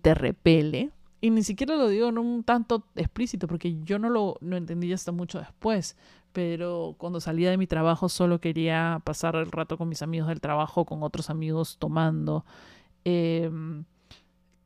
te 0.00 0.14
repele, 0.14 0.90
y 1.20 1.28
ni 1.28 1.42
siquiera 1.42 1.76
lo 1.76 1.88
digo 1.88 2.08
en 2.08 2.16
un 2.16 2.44
tanto 2.44 2.86
explícito, 2.94 3.46
porque 3.46 3.76
yo 3.84 3.98
no 3.98 4.08
lo, 4.08 4.38
lo 4.40 4.56
entendí 4.56 4.90
hasta 4.94 5.12
mucho 5.12 5.38
después, 5.38 5.98
pero 6.36 6.96
cuando 6.98 7.18
salía 7.18 7.48
de 7.48 7.56
mi 7.56 7.66
trabajo 7.66 8.10
solo 8.10 8.42
quería 8.42 9.00
pasar 9.04 9.36
el 9.36 9.50
rato 9.50 9.78
con 9.78 9.88
mis 9.88 10.02
amigos 10.02 10.28
del 10.28 10.42
trabajo, 10.42 10.84
con 10.84 11.02
otros 11.02 11.30
amigos 11.30 11.78
tomando. 11.78 12.44
Em, 13.04 13.86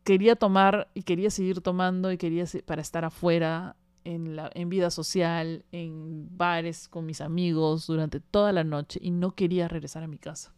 quería 0.03 0.35
tomar 0.35 0.89
y 0.95 1.05
quería 1.05 1.31
seguir 1.31 1.61
tomando 1.61 2.11
y 2.11 2.19
quería 2.19 2.45
para 2.67 2.83
estar 2.83 3.05
afuera 3.05 3.77
en, 4.03 4.35
la, 4.35 4.51
en 4.53 4.69
vida 4.69 4.91
social, 4.91 5.65
en 5.71 6.37
bares 6.37 6.89
con 6.89 7.07
mis 7.07 7.21
amigos 7.21 7.87
durante 7.87 8.19
toda 8.19 8.51
la 8.51 8.65
noche 8.65 8.99
y 9.01 9.13
no 9.13 9.37
quería 9.37 9.69
regresar 9.69 10.03
a 10.03 10.09
mi 10.09 10.19
casa. 10.19 10.53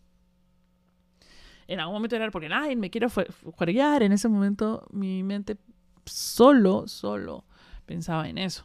En 1.69 1.79
algún 1.79 1.97
momento 1.97 2.17
era 2.17 2.31
porque, 2.31 2.49
ay, 2.51 2.75
me 2.75 2.89
quiero 2.89 3.11
jugar. 3.11 4.03
En 4.03 4.13
ese 4.13 4.31
momento 4.31 4.87
mi 4.91 5.23
mente 5.23 5.59
solo, 6.07 6.89
solo 6.89 7.45
pensaba 7.85 8.31
en 8.31 8.39
eso 8.39 8.65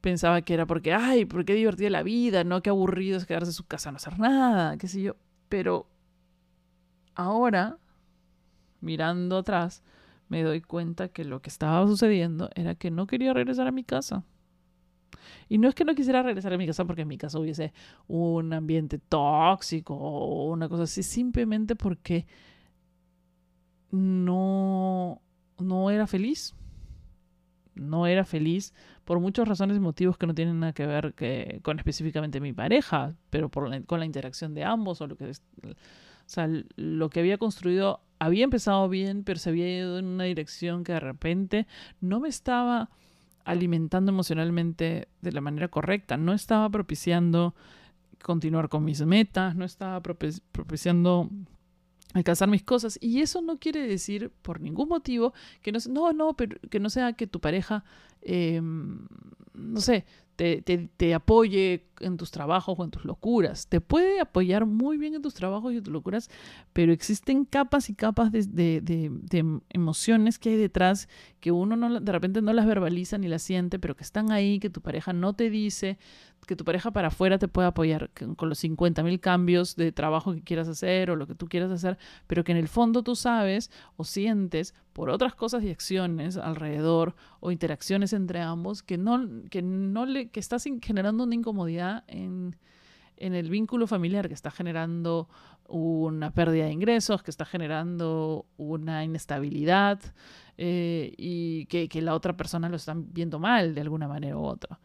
pensaba 0.00 0.42
que 0.42 0.54
era 0.54 0.66
porque, 0.66 0.92
ay, 0.92 1.24
¿por 1.24 1.44
qué 1.44 1.54
divertida 1.54 1.90
la 1.90 2.02
vida? 2.02 2.44
¿No? 2.44 2.62
Qué 2.62 2.70
aburrido 2.70 3.18
es 3.18 3.26
quedarse 3.26 3.50
en 3.50 3.54
su 3.54 3.66
casa 3.66 3.90
no 3.90 3.96
hacer 3.96 4.18
nada, 4.18 4.76
qué 4.76 4.88
sé 4.88 5.02
yo. 5.02 5.16
Pero 5.48 5.86
ahora, 7.14 7.78
mirando 8.80 9.38
atrás, 9.38 9.82
me 10.28 10.42
doy 10.42 10.60
cuenta 10.60 11.08
que 11.08 11.24
lo 11.24 11.40
que 11.40 11.50
estaba 11.50 11.86
sucediendo 11.86 12.50
era 12.54 12.74
que 12.74 12.90
no 12.90 13.06
quería 13.06 13.32
regresar 13.32 13.66
a 13.66 13.72
mi 13.72 13.84
casa. 13.84 14.24
Y 15.48 15.58
no 15.58 15.68
es 15.68 15.74
que 15.74 15.84
no 15.84 15.94
quisiera 15.94 16.22
regresar 16.22 16.52
a 16.52 16.58
mi 16.58 16.66
casa 16.66 16.84
porque 16.84 17.02
en 17.02 17.08
mi 17.08 17.18
casa 17.18 17.38
hubiese 17.38 17.72
un 18.08 18.52
ambiente 18.52 18.98
tóxico 18.98 19.94
o 19.94 20.50
una 20.50 20.68
cosa 20.68 20.84
así, 20.84 21.02
simplemente 21.02 21.76
porque 21.76 22.26
no, 23.90 25.20
no 25.58 25.90
era 25.90 26.06
feliz 26.06 26.54
no 27.76 28.06
era 28.06 28.24
feliz 28.24 28.74
por 29.04 29.20
muchas 29.20 29.46
razones 29.46 29.76
y 29.76 29.80
motivos 29.80 30.18
que 30.18 30.26
no 30.26 30.34
tienen 30.34 30.60
nada 30.60 30.72
que 30.72 30.86
ver 30.86 31.14
que, 31.14 31.60
con 31.62 31.78
específicamente 31.78 32.40
mi 32.40 32.52
pareja, 32.52 33.14
pero 33.30 33.48
por 33.48 33.84
con 33.84 34.00
la 34.00 34.06
interacción 34.06 34.54
de 34.54 34.64
ambos 34.64 35.00
o 35.00 35.06
lo 35.06 35.16
que 35.16 35.30
o 36.26 36.28
sea, 36.28 36.48
lo 36.74 37.08
que 37.08 37.20
había 37.20 37.38
construido 37.38 38.00
había 38.18 38.44
empezado 38.44 38.88
bien, 38.88 39.22
pero 39.22 39.38
se 39.38 39.50
había 39.50 39.78
ido 39.78 39.98
en 39.98 40.06
una 40.06 40.24
dirección 40.24 40.82
que 40.82 40.92
de 40.92 41.00
repente 41.00 41.66
no 42.00 42.18
me 42.18 42.28
estaba 42.28 42.90
alimentando 43.44 44.10
emocionalmente 44.10 45.06
de 45.20 45.32
la 45.32 45.40
manera 45.40 45.68
correcta, 45.68 46.16
no 46.16 46.32
estaba 46.32 46.68
propiciando 46.68 47.54
continuar 48.22 48.68
con 48.68 48.84
mis 48.84 49.02
metas, 49.02 49.54
no 49.54 49.64
estaba 49.64 50.00
propiciando 50.02 51.30
alcanzar 52.14 52.48
mis 52.48 52.62
cosas. 52.62 52.98
Y 53.00 53.20
eso 53.20 53.42
no 53.42 53.58
quiere 53.58 53.86
decir 53.86 54.30
por 54.42 54.60
ningún 54.60 54.88
motivo 54.88 55.32
que 55.62 55.72
no, 55.72 55.78
no, 55.88 56.12
no, 56.12 56.34
pero 56.34 56.58
que 56.70 56.80
no 56.80 56.90
sea 56.90 57.12
que 57.14 57.26
tu 57.26 57.40
pareja, 57.40 57.84
em, 58.22 59.06
no 59.54 59.80
sé, 59.80 60.04
te, 60.36 60.62
te, 60.96 61.14
apoye 61.14 61.86
en 62.00 62.18
tus 62.18 62.30
trabajos 62.30 62.78
o 62.78 62.84
en 62.84 62.90
tus 62.90 63.04
locuras. 63.04 63.68
Te 63.68 63.80
puede 63.80 64.20
apoyar 64.20 64.66
muy 64.66 64.98
bien 64.98 65.14
en 65.14 65.22
tus 65.22 65.34
trabajos 65.34 65.72
y 65.72 65.78
en 65.78 65.82
tus 65.82 65.92
locuras, 65.92 66.28
pero 66.72 66.92
existen 66.92 67.46
capas 67.46 67.88
y 67.88 67.94
capas 67.94 68.30
de, 68.30 68.42
de, 68.42 68.80
de, 68.82 69.60
emociones 69.70 70.38
que 70.38 70.50
hay 70.50 70.56
detrás 70.56 71.08
que 71.40 71.52
uno 71.52 71.76
no, 71.76 72.00
de 72.00 72.12
repente 72.12 72.42
no 72.42 72.52
las 72.52 72.66
verbaliza 72.66 73.16
ni 73.16 73.28
las 73.28 73.42
siente, 73.42 73.78
pero 73.78 73.96
que 73.96 74.04
están 74.04 74.30
ahí, 74.30 74.58
que 74.58 74.68
tu 74.68 74.82
pareja 74.82 75.14
no 75.14 75.32
te 75.32 75.48
dice, 75.48 75.98
que 76.46 76.56
tu 76.56 76.64
pareja 76.64 76.90
para 76.92 77.08
afuera 77.08 77.38
te 77.38 77.48
puede 77.48 77.68
apoyar 77.68 78.10
con 78.36 78.48
los 78.48 78.58
50 78.58 79.02
mil 79.02 79.20
cambios 79.20 79.76
de 79.76 79.92
trabajo 79.92 80.32
que 80.32 80.42
quieras 80.42 80.68
hacer 80.68 81.10
o 81.10 81.16
lo 81.16 81.26
que 81.26 81.34
tú 81.34 81.46
quieras 81.48 81.70
hacer, 81.70 81.98
pero 82.26 82.44
que 82.44 82.52
en 82.52 82.58
el 82.58 82.68
fondo 82.68 83.02
tú 83.02 83.16
sabes 83.16 83.70
o 83.96 84.04
sientes 84.04 84.74
por 84.92 85.10
otras 85.10 85.34
cosas 85.34 85.62
y 85.64 85.70
acciones 85.70 86.36
alrededor 86.36 87.14
o 87.40 87.50
interacciones 87.50 88.12
entre 88.12 88.40
ambos 88.40 88.82
que 88.82 88.96
no, 88.96 89.26
que 89.50 89.60
no 89.60 90.06
le, 90.06 90.30
que 90.30 90.40
estás 90.40 90.64
generando 90.80 91.24
una 91.24 91.34
incomodidad 91.34 92.04
en, 92.06 92.56
en 93.16 93.34
el 93.34 93.50
vínculo 93.50 93.86
familiar, 93.86 94.28
que 94.28 94.34
está 94.34 94.50
generando 94.50 95.28
una 95.68 96.32
pérdida 96.32 96.66
de 96.66 96.72
ingresos, 96.72 97.22
que 97.22 97.30
está 97.30 97.44
generando 97.44 98.46
una 98.56 99.04
inestabilidad 99.04 100.00
eh, 100.58 101.12
y 101.16 101.66
que, 101.66 101.88
que, 101.88 102.02
la 102.02 102.14
otra 102.14 102.36
persona 102.36 102.68
lo 102.68 102.76
está 102.76 102.94
viendo 102.96 103.38
mal 103.38 103.74
de 103.74 103.80
alguna 103.80 104.06
manera 104.06 104.36
u 104.36 104.44
otra. 104.44 104.78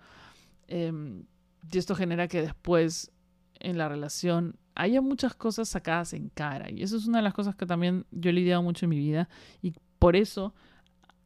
Em, 0.67 1.25
y 1.69 1.77
esto 1.77 1.95
genera 1.95 2.27
que 2.27 2.41
después 2.41 3.11
en 3.59 3.77
la 3.77 3.89
relación 3.89 4.55
haya 4.75 5.01
muchas 5.01 5.35
cosas 5.35 5.69
sacadas 5.69 6.13
en 6.13 6.29
cara. 6.29 6.69
Y 6.71 6.83
eso 6.83 6.97
es 6.97 7.07
una 7.07 7.19
de 7.19 7.23
las 7.23 7.33
cosas 7.33 7.55
que 7.55 7.65
también 7.65 8.05
yo 8.11 8.29
he 8.29 8.33
lidiado 8.33 8.63
mucho 8.63 8.85
en 8.85 8.89
mi 8.89 8.97
vida. 8.97 9.29
Y 9.61 9.73
por 9.99 10.15
eso, 10.15 10.53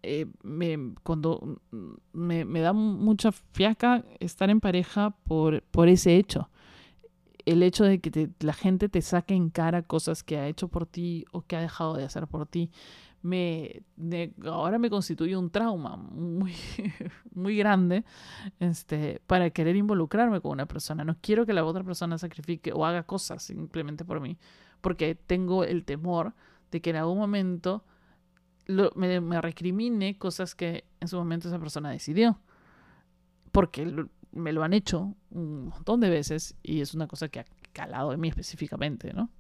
eh, 0.03 0.27
cuando 1.03 1.61
me, 2.11 2.45
me, 2.45 2.59
da 2.59 2.73
mucha 2.73 3.31
fiaca 3.31 4.03
estar 4.19 4.49
en 4.49 4.59
pareja 4.59 5.11
por, 5.25 5.63
por 5.63 5.87
ese 5.87 6.17
hecho. 6.17 6.49
El 7.45 7.61
hecho 7.61 7.83
de 7.83 7.99
que 7.99 8.29
la 8.39 8.53
gente 8.53 8.89
te 8.89 9.01
saque 9.01 9.35
en 9.35 9.49
cara 9.49 9.83
cosas 9.83 10.23
que 10.23 10.37
ha 10.37 10.47
hecho 10.47 10.67
por 10.67 10.87
ti 10.87 11.25
o 11.31 11.41
que 11.41 11.55
ha 11.55 11.61
dejado 11.61 11.95
de 11.95 12.03
hacer 12.03 12.27
por 12.27 12.47
ti 12.47 12.71
me 13.25 13.81
ahora 14.45 14.77
me 14.77 14.89
constituye 14.89 15.35
un 15.35 15.49
trauma 15.49 15.97
muy, 15.97 16.53
muy 17.33 17.57
grande 17.57 18.05
este, 18.59 19.19
para 19.25 19.49
querer 19.49 19.75
involucrarme 19.75 20.41
con 20.41 20.51
una 20.51 20.67
persona. 20.67 21.03
No 21.03 21.17
quiero 21.19 21.45
que 21.45 21.53
la 21.53 21.65
otra 21.65 21.83
persona 21.83 22.19
sacrifique 22.19 22.71
o 22.71 22.85
haga 22.85 23.03
cosas 23.03 23.41
simplemente 23.41 24.05
por 24.05 24.21
mí, 24.21 24.37
porque 24.79 25.15
tengo 25.15 25.63
el 25.63 25.85
temor 25.85 26.35
de 26.69 26.81
que 26.81 26.91
en 26.91 26.97
algún 26.97 27.17
momento 27.17 27.83
me, 28.95 29.21
me, 29.21 29.41
recrimine 29.41 30.19
cosas 30.19 30.53
que 30.53 30.85
en 30.99 31.07
su 31.07 31.17
momento 31.17 31.47
esa 31.47 31.59
persona 31.59 31.89
decidió, 31.89 32.39
porque 33.51 34.05
me 34.33 34.53
lo 34.53 34.63
han 34.63 34.73
hecho 34.73 35.15
un 35.31 35.69
montón 35.69 35.99
de 35.99 36.09
veces 36.09 36.55
y 36.61 36.81
es 36.81 36.93
una 36.93 37.07
cosa 37.07 37.29
que 37.29 37.39
ha 37.39 37.45
calado 37.73 38.13
en 38.13 38.19
mí 38.19 38.27
específicamente, 38.27 39.13
¿no? 39.13 39.31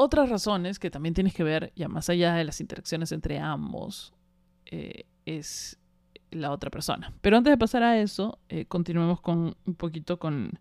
Otras 0.00 0.28
razones 0.28 0.78
que 0.78 0.92
también 0.92 1.12
tienes 1.12 1.34
que 1.34 1.42
ver, 1.42 1.72
ya 1.74 1.88
más 1.88 2.08
allá 2.08 2.34
de 2.34 2.44
las 2.44 2.60
interacciones 2.60 3.10
entre 3.10 3.40
ambos, 3.40 4.12
eh, 4.66 5.06
es 5.26 5.76
la 6.30 6.52
otra 6.52 6.70
persona. 6.70 7.12
Pero 7.20 7.36
antes 7.36 7.50
de 7.50 7.58
pasar 7.58 7.82
a 7.82 7.98
eso, 7.98 8.38
eh, 8.48 8.64
continuemos 8.66 9.20
con 9.20 9.56
un 9.66 9.74
poquito 9.74 10.20
con, 10.20 10.60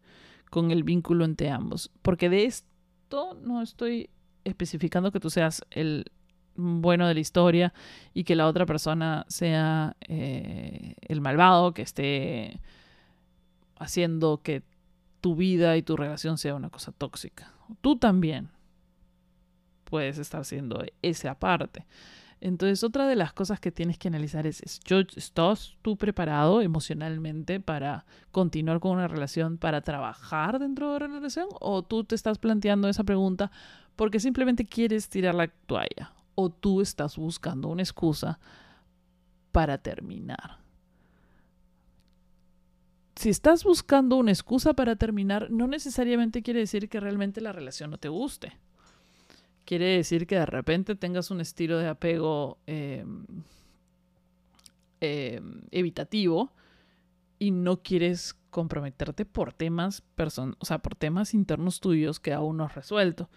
con 0.49 0.71
el 0.71 0.83
vínculo 0.83 1.23
entre 1.23 1.51
ambos. 1.51 1.91
Porque 2.01 2.31
de 2.31 2.45
esto 2.45 3.37
no 3.39 3.61
estoy 3.61 4.09
especificando 4.43 5.11
que 5.11 5.19
tú 5.19 5.29
seas 5.29 5.61
el 5.69 6.05
bueno 6.55 7.07
de 7.07 7.13
la 7.13 7.19
historia 7.19 7.75
y 8.15 8.23
que 8.23 8.35
la 8.35 8.47
otra 8.47 8.65
persona 8.65 9.23
sea 9.29 9.95
eh, 10.07 10.95
el 11.01 11.21
malvado, 11.21 11.75
que 11.75 11.83
esté 11.83 12.59
haciendo 13.75 14.41
que 14.41 14.63
tu 15.21 15.35
vida 15.35 15.77
y 15.77 15.83
tu 15.83 15.95
relación 15.95 16.39
sea 16.39 16.55
una 16.55 16.71
cosa 16.71 16.91
tóxica. 16.91 17.53
Tú 17.81 17.99
también 17.99 18.56
puedes 19.89 20.17
estar 20.17 20.41
haciendo 20.41 20.83
esa 21.01 21.39
parte. 21.39 21.85
Entonces, 22.39 22.83
otra 22.83 23.07
de 23.07 23.15
las 23.15 23.33
cosas 23.33 23.59
que 23.59 23.71
tienes 23.71 23.97
que 23.97 24.09
analizar 24.09 24.45
es, 24.45 24.61
¿estás 25.15 25.75
tú 25.81 25.97
preparado 25.97 26.61
emocionalmente 26.61 27.59
para 27.59 28.05
continuar 28.31 28.79
con 28.79 28.91
una 28.91 29.07
relación, 29.07 29.57
para 29.57 29.81
trabajar 29.81 30.59
dentro 30.59 30.91
de 30.91 30.97
una 30.97 31.15
relación? 31.15 31.47
¿O 31.59 31.81
tú 31.83 32.03
te 32.03 32.13
estás 32.13 32.37
planteando 32.37 32.89
esa 32.89 33.03
pregunta 33.03 33.51
porque 33.95 34.19
simplemente 34.19 34.65
quieres 34.65 35.09
tirar 35.09 35.33
la 35.33 35.47
toalla? 35.47 36.13
¿O 36.35 36.51
tú 36.51 36.81
estás 36.81 37.17
buscando 37.17 37.69
una 37.69 37.81
excusa 37.81 38.39
para 39.51 39.79
terminar? 39.79 40.59
Si 43.15 43.29
estás 43.29 43.63
buscando 43.63 44.15
una 44.15 44.29
excusa 44.29 44.73
para 44.73 44.95
terminar, 44.95 45.49
no 45.49 45.65
necesariamente 45.65 46.43
quiere 46.43 46.59
decir 46.59 46.87
que 46.87 46.99
realmente 46.99 47.41
la 47.41 47.51
relación 47.51 47.89
no 47.89 47.97
te 47.97 48.09
guste 48.09 48.53
quiere 49.67 49.97
decir 49.97 50.25
que 50.25 50.35
de 50.35 50.45
repente 50.45 50.95
tengas 50.95 51.29
un 51.29 51.41
estilo 51.41 51.77
de 51.77 51.89
apego 51.89 52.57
em, 52.65 53.25
em, 55.01 55.61
evitativo 55.71 56.53
y 57.37 57.51
no 57.51 57.83
quieres 57.83 58.33
comprometerte 58.49 59.25
por 59.25 59.51
temas, 59.51 60.03
o 60.57 60.65
sea, 60.65 60.79
por 60.79 60.95
temas 60.95 61.33
internos 61.33 61.81
tuyos 61.81 62.21
que 62.21 62.31
aún 62.31 62.57
no 62.57 62.63
has 62.63 62.75
resuelto. 62.75 63.29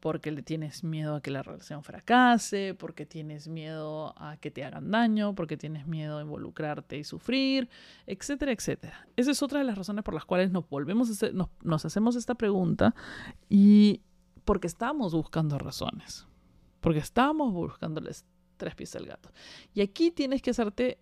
Porque 0.00 0.30
le 0.30 0.42
tienes 0.42 0.82
miedo 0.82 1.16
a 1.16 1.20
que 1.20 1.30
la 1.30 1.42
relación 1.42 1.82
fracase, 1.82 2.74
porque 2.74 3.04
tienes 3.04 3.48
miedo 3.48 4.14
a 4.16 4.38
que 4.38 4.50
te 4.50 4.64
hagan 4.64 4.90
daño, 4.90 5.34
porque 5.34 5.58
tienes 5.58 5.86
miedo 5.86 6.18
a 6.18 6.22
involucrarte 6.22 6.96
y 6.96 7.04
sufrir, 7.04 7.68
etcétera, 8.06 8.52
etcétera. 8.52 9.06
Esa 9.16 9.30
es 9.30 9.42
otra 9.42 9.58
de 9.58 9.66
las 9.66 9.76
razones 9.76 10.04
por 10.04 10.14
las 10.14 10.24
cuales 10.24 10.50
nos 10.50 10.68
volvemos 10.70 11.10
nos 11.62 11.84
hacemos 11.84 12.16
esta 12.16 12.34
pregunta 12.34 12.94
y 13.50 14.00
porque 14.50 14.66
estamos 14.66 15.14
buscando 15.14 15.60
razones, 15.60 16.26
porque 16.80 16.98
estamos 16.98 17.52
buscándoles 17.52 18.26
tres 18.56 18.74
pies 18.74 18.96
al 18.96 19.06
gato. 19.06 19.30
Y 19.74 19.80
aquí 19.80 20.10
tienes 20.10 20.42
que 20.42 20.50
hacerte, 20.50 20.98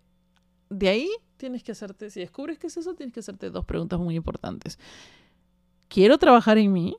de 0.68 0.88
ahí 0.90 1.08
tienes 1.38 1.62
que 1.62 1.72
hacerte, 1.72 2.10
si 2.10 2.20
descubres 2.20 2.58
que 2.58 2.66
es 2.66 2.76
eso, 2.76 2.92
tienes 2.94 3.14
que 3.14 3.20
hacerte 3.20 3.48
dos 3.48 3.64
preguntas 3.64 3.98
muy 3.98 4.16
importantes. 4.16 4.78
¿Quiero 5.88 6.18
trabajar 6.18 6.58
en 6.58 6.74
mí? 6.74 6.98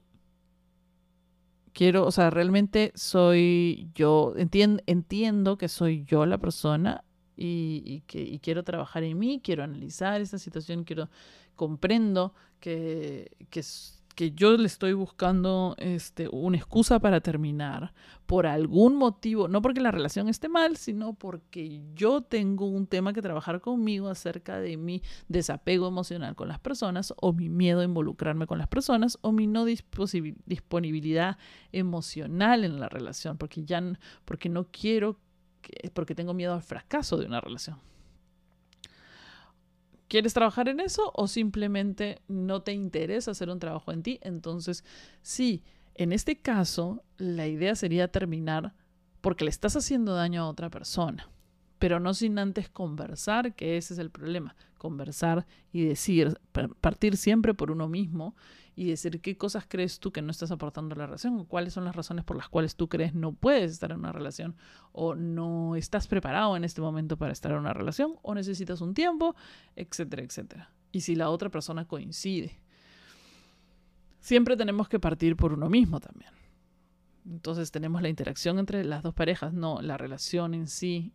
Quiero, 1.72 2.08
o 2.08 2.12
sea, 2.12 2.32
realmente 2.32 2.94
soy 2.96 3.92
yo, 3.94 4.34
entiendo, 4.36 4.82
entiendo 4.88 5.56
que 5.56 5.68
soy 5.68 6.04
yo 6.04 6.26
la 6.26 6.40
persona 6.40 7.04
y, 7.38 8.02
que 8.08 8.40
quiero 8.40 8.64
trabajar 8.64 9.04
en 9.04 9.20
mí, 9.20 9.40
quiero 9.44 9.64
analizar 9.64 10.20
esta 10.20 10.40
situación, 10.40 10.84
quiero, 10.84 11.12
comprendo 11.56 12.34
que, 12.60 13.38
que 13.52 13.62
que 14.20 14.32
yo 14.32 14.58
le 14.58 14.66
estoy 14.66 14.92
buscando 14.92 15.76
este, 15.78 16.28
una 16.28 16.58
excusa 16.58 17.00
para 17.00 17.22
terminar 17.22 17.94
por 18.26 18.48
algún 18.48 18.98
motivo, 18.98 19.48
no 19.48 19.62
porque 19.62 19.80
la 19.80 19.92
relación 19.92 20.28
esté 20.28 20.50
mal, 20.50 20.76
sino 20.76 21.14
porque 21.14 21.82
yo 21.96 22.20
tengo 22.20 22.66
un 22.66 22.86
tema 22.86 23.14
que 23.14 23.22
trabajar 23.22 23.62
conmigo 23.62 24.10
acerca 24.10 24.60
de 24.60 24.76
mi 24.76 25.02
desapego 25.30 25.88
emocional 25.88 26.36
con 26.36 26.50
las 26.50 26.60
personas 26.60 27.14
o 27.16 27.32
mi 27.32 27.48
miedo 27.48 27.80
a 27.80 27.86
involucrarme 27.86 28.46
con 28.46 28.58
las 28.58 28.68
personas 28.68 29.18
o 29.22 29.32
mi 29.32 29.48
no 29.48 29.64
disponibilidad 29.64 31.38
emocional 31.72 32.66
en 32.66 32.78
la 32.78 32.90
relación, 32.90 33.38
porque 33.38 33.64
ya 33.64 33.82
porque 34.26 34.50
no 34.50 34.68
quiero 34.70 35.18
porque 35.94 36.14
tengo 36.14 36.34
miedo 36.34 36.56
al 36.56 36.62
fracaso 36.62 37.16
de 37.16 37.26
una 37.26 37.40
relación. 37.40 37.78
¿Quieres 40.10 40.34
trabajar 40.34 40.68
en 40.68 40.80
eso 40.80 41.12
o 41.16 41.28
simplemente 41.28 42.22
no 42.28 42.64
te 42.64 42.74
interesa 42.74 43.32
hacer 43.32 43.50
un 43.50 43.60
trabajo 43.60 43.92
en 43.92 44.02
ti? 44.02 44.20
Entonces, 44.24 44.84
sí, 45.22 45.64
en 45.94 46.12
este 46.12 46.42
caso, 46.42 47.04
la 47.18 47.48
idea 47.48 47.76
sería 47.76 48.08
terminar 48.12 48.74
porque 49.22 49.44
le 49.44 49.52
estás 49.52 49.76
haciendo 49.76 50.16
daño 50.16 50.42
a 50.42 50.50
otra 50.50 50.72
persona, 50.72 51.30
pero 51.80 52.02
no 52.02 52.14
sin 52.14 52.38
antes 52.38 52.70
conversar, 52.70 53.56
que 53.56 53.78
ese 53.78 53.94
es 53.94 54.00
el 54.00 54.12
problema, 54.12 54.56
conversar 54.78 55.48
y 55.72 55.86
decir, 55.86 56.40
partir 56.82 57.16
siempre 57.16 57.54
por 57.54 57.72
uno 57.72 57.88
mismo 57.88 58.36
y 58.76 58.90
decir 58.90 59.22
qué 59.22 59.38
cosas 59.38 59.66
crees 59.68 60.00
tú 60.00 60.12
que 60.12 60.22
no 60.22 60.30
estás 60.30 60.52
aportando 60.52 60.94
a 60.94 60.98
la 60.98 61.06
relación 61.06 61.40
o 61.40 61.46
cuáles 61.46 61.74
son 61.74 61.86
las 61.86 61.96
razones 61.96 62.26
por 62.26 62.38
las 62.38 62.50
cuales 62.50 62.76
tú 62.76 62.90
crees 62.90 63.16
no 63.16 63.34
puedes 63.34 63.72
estar 63.72 63.92
en 63.92 64.00
una 64.00 64.12
relación 64.12 64.56
o 64.92 65.16
no 65.16 65.76
estás 65.76 66.08
preparado 66.08 66.56
en 66.56 66.66
este 66.66 66.82
momento 66.82 67.18
para 67.18 67.32
estar 67.32 67.52
en 67.52 67.60
una 67.60 67.74
relación 67.74 68.16
o 68.22 68.36
necesitas 68.36 68.82
un 68.82 68.94
tiempo, 68.94 69.36
etcétera, 69.76 70.24
etcétera. 70.24 70.72
Y 70.92 71.02
si 71.02 71.16
la 71.16 71.30
otra 71.30 71.50
persona 71.50 71.86
coincide. 71.86 72.60
Siempre 74.20 74.58
tenemos 74.58 74.90
que 74.90 75.00
partir 75.00 75.38
por 75.38 75.54
uno 75.54 75.70
mismo 75.70 76.02
también. 76.02 76.32
Entonces 77.26 77.72
tenemos 77.72 78.02
la 78.02 78.10
interacción 78.10 78.60
entre 78.60 78.84
las 78.84 79.02
dos 79.02 79.14
parejas, 79.14 79.54
no 79.54 79.82
la 79.82 79.98
relación 79.98 80.54
en 80.54 80.68
sí 80.68 81.14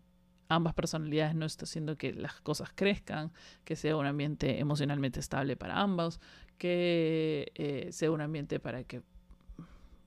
ambas 0.48 0.74
personalidades 0.74 1.34
no 1.34 1.46
está 1.46 1.64
haciendo 1.64 1.96
que 1.96 2.12
las 2.12 2.40
cosas 2.40 2.70
crezcan, 2.74 3.32
que 3.64 3.76
sea 3.76 3.96
un 3.96 4.06
ambiente 4.06 4.58
emocionalmente 4.60 5.20
estable 5.20 5.56
para 5.56 5.80
ambos, 5.80 6.20
que 6.58 7.52
eh, 7.54 7.88
sea 7.92 8.10
un 8.10 8.20
ambiente 8.20 8.60
para 8.60 8.84
que, 8.84 9.02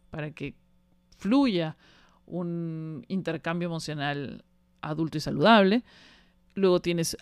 para 0.10 0.32
que 0.32 0.56
fluya 1.18 1.78
un 2.26 3.06
intercambio 3.08 3.68
emocional 3.68 4.44
adulto 4.82 5.18
y 5.18 5.22
saludable. 5.22 5.84
Luego 6.56 6.82
tienes 6.82 7.18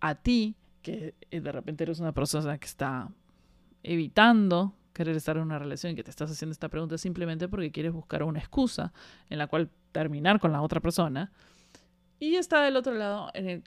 a 0.00 0.14
ti, 0.14 0.56
que 0.82 1.14
eh, 1.30 1.40
de 1.40 1.52
repente 1.52 1.84
eres 1.84 2.00
una 2.00 2.12
persona 2.12 2.58
que 2.58 2.66
está 2.66 3.10
evitando 3.82 4.74
querer 4.92 5.16
estar 5.16 5.36
en 5.36 5.44
una 5.44 5.58
relación 5.58 5.92
y 5.92 5.96
que 5.96 6.02
te 6.02 6.10
estás 6.10 6.30
haciendo 6.30 6.52
esta 6.52 6.68
pregunta 6.68 6.98
simplemente 6.98 7.48
porque 7.48 7.70
quieres 7.70 7.92
buscar 7.92 8.22
una 8.22 8.38
excusa 8.38 8.92
en 9.28 9.38
la 9.38 9.46
cual 9.46 9.70
terminar 9.92 10.40
con 10.40 10.52
la 10.52 10.62
otra 10.62 10.80
persona. 10.80 11.32
Y 12.20 12.36
está 12.36 12.62
del 12.62 12.76
otro 12.76 12.94
lado 12.94 13.30
el, 13.34 13.64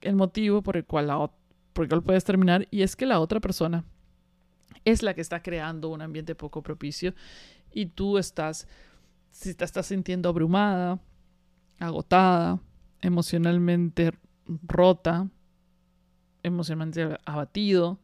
el 0.00 0.16
motivo 0.16 0.62
por 0.62 0.78
el 0.78 0.86
cual 0.86 1.08
la, 1.08 1.30
por 1.72 1.84
el 1.84 1.88
cual 1.88 2.02
puedes 2.02 2.24
terminar 2.24 2.66
y 2.70 2.82
es 2.82 2.96
que 2.96 3.04
la 3.04 3.20
otra 3.20 3.40
persona 3.40 3.84
es 4.84 5.02
la 5.02 5.14
que 5.14 5.20
está 5.20 5.42
creando 5.42 5.88
un 5.90 6.00
ambiente 6.00 6.34
poco 6.34 6.62
propicio 6.62 7.12
y 7.72 7.86
tú 7.86 8.16
estás, 8.16 8.66
si 9.30 9.54
te 9.54 9.64
estás 9.64 9.86
sintiendo 9.86 10.28
abrumada, 10.28 11.00
agotada, 11.78 12.60
emocionalmente 13.02 14.12
rota, 14.66 15.28
emocionalmente 16.42 17.18
abatido 17.26 18.00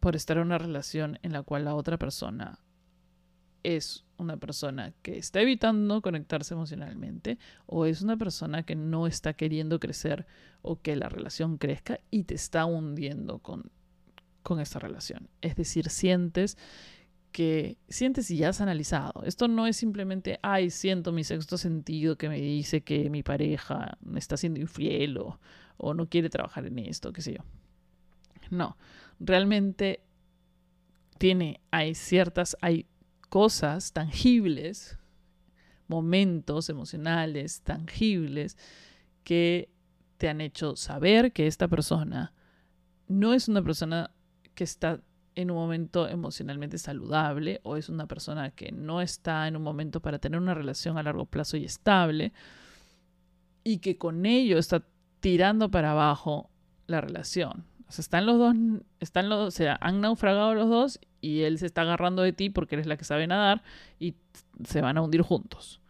por 0.00 0.16
estar 0.16 0.38
en 0.38 0.44
una 0.44 0.58
relación 0.58 1.18
en 1.22 1.32
la 1.32 1.42
cual 1.42 1.66
la 1.66 1.74
otra 1.74 1.98
persona 1.98 2.58
es 3.62 4.04
una 4.20 4.36
persona 4.36 4.92
que 5.02 5.18
está 5.18 5.40
evitando 5.40 6.02
conectarse 6.02 6.54
emocionalmente 6.54 7.38
o 7.66 7.86
es 7.86 8.02
una 8.02 8.16
persona 8.16 8.62
que 8.62 8.76
no 8.76 9.06
está 9.06 9.32
queriendo 9.34 9.80
crecer 9.80 10.26
o 10.62 10.80
que 10.80 10.94
la 10.96 11.08
relación 11.08 11.58
crezca 11.58 12.00
y 12.10 12.24
te 12.24 12.34
está 12.34 12.64
hundiendo 12.64 13.38
con 13.38 13.70
con 14.42 14.62
relación. 14.64 15.28
Es 15.40 15.56
decir, 15.56 15.88
sientes 15.90 16.56
que 17.32 17.78
sientes 17.88 18.30
y 18.30 18.38
ya 18.38 18.48
has 18.48 18.60
analizado. 18.60 19.22
Esto 19.24 19.46
no 19.46 19.66
es 19.66 19.76
simplemente, 19.76 20.40
ay, 20.42 20.70
siento 20.70 21.12
mi 21.12 21.22
sexto 21.22 21.56
sentido 21.56 22.16
que 22.16 22.28
me 22.28 22.40
dice 22.40 22.80
que 22.80 23.08
mi 23.08 23.22
pareja 23.22 23.96
me 24.00 24.18
está 24.18 24.36
siendo 24.36 24.60
infiel 24.60 25.18
o, 25.18 25.38
o 25.76 25.94
no 25.94 26.08
quiere 26.08 26.28
trabajar 26.28 26.66
en 26.66 26.78
esto, 26.80 27.12
qué 27.12 27.22
sé 27.22 27.34
yo. 27.34 27.44
No, 28.50 28.76
realmente 29.20 30.02
tiene, 31.18 31.60
hay 31.70 31.94
ciertas, 31.94 32.56
hay 32.60 32.86
cosas 33.30 33.92
tangibles, 33.92 34.98
momentos 35.88 36.68
emocionales 36.68 37.62
tangibles 37.62 38.58
que 39.24 39.70
te 40.18 40.28
han 40.28 40.42
hecho 40.42 40.76
saber 40.76 41.32
que 41.32 41.46
esta 41.46 41.68
persona 41.68 42.34
no 43.08 43.32
es 43.32 43.48
una 43.48 43.62
persona 43.62 44.10
que 44.54 44.64
está 44.64 45.00
en 45.34 45.50
un 45.50 45.56
momento 45.56 46.08
emocionalmente 46.08 46.76
saludable 46.76 47.60
o 47.62 47.76
es 47.76 47.88
una 47.88 48.06
persona 48.06 48.50
que 48.50 48.72
no 48.72 49.00
está 49.00 49.48
en 49.48 49.56
un 49.56 49.62
momento 49.62 50.00
para 50.00 50.18
tener 50.18 50.38
una 50.38 50.54
relación 50.54 50.98
a 50.98 51.02
largo 51.02 51.24
plazo 51.24 51.56
y 51.56 51.64
estable 51.64 52.32
y 53.64 53.78
que 53.78 53.96
con 53.96 54.26
ello 54.26 54.58
está 54.58 54.84
tirando 55.20 55.70
para 55.70 55.92
abajo 55.92 56.50
la 56.86 57.00
relación. 57.00 57.69
O 57.90 57.92
sea, 57.92 58.02
están 58.02 58.24
los 58.24 58.38
dos, 58.38 58.54
están 59.00 59.28
los, 59.28 59.48
o 59.48 59.50
sea, 59.50 59.76
han 59.80 60.00
naufragado 60.00 60.54
los 60.54 60.68
dos 60.68 61.00
y 61.20 61.40
él 61.40 61.58
se 61.58 61.66
está 61.66 61.82
agarrando 61.82 62.22
de 62.22 62.32
ti 62.32 62.48
porque 62.48 62.76
eres 62.76 62.86
la 62.86 62.96
que 62.96 63.04
sabe 63.04 63.26
nadar 63.26 63.64
y 63.98 64.14
se 64.64 64.80
van 64.80 64.96
a 64.96 65.02
hundir 65.02 65.22
juntos. 65.22 65.80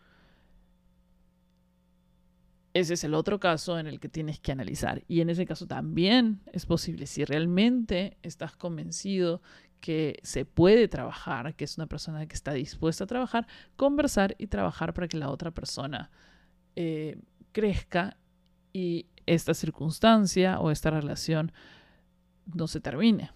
Ese 2.72 2.94
es 2.94 3.04
el 3.04 3.12
otro 3.12 3.38
caso 3.38 3.78
en 3.78 3.86
el 3.86 4.00
que 4.00 4.08
tienes 4.08 4.40
que 4.40 4.50
analizar. 4.50 5.04
Y 5.08 5.20
en 5.20 5.28
ese 5.28 5.44
caso 5.44 5.66
también 5.66 6.40
es 6.54 6.64
posible, 6.64 7.04
si 7.04 7.22
realmente 7.26 8.16
estás 8.22 8.56
convencido 8.56 9.42
que 9.82 10.20
se 10.22 10.46
puede 10.46 10.88
trabajar, 10.88 11.54
que 11.54 11.64
es 11.64 11.76
una 11.76 11.86
persona 11.86 12.24
que 12.24 12.34
está 12.34 12.54
dispuesta 12.54 13.04
a 13.04 13.08
trabajar, 13.08 13.46
conversar 13.76 14.36
y 14.38 14.46
trabajar 14.46 14.94
para 14.94 15.06
que 15.06 15.18
la 15.18 15.28
otra 15.28 15.50
persona 15.50 16.10
eh, 16.76 17.18
crezca 17.52 18.16
y 18.72 19.04
esta 19.26 19.52
circunstancia 19.52 20.60
o 20.60 20.70
esta 20.70 20.88
relación 20.88 21.52
no 22.54 22.66
se 22.66 22.80
termine, 22.80 23.30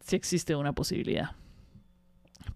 si 0.00 0.16
existe 0.16 0.56
una 0.56 0.72
posibilidad. 0.72 1.32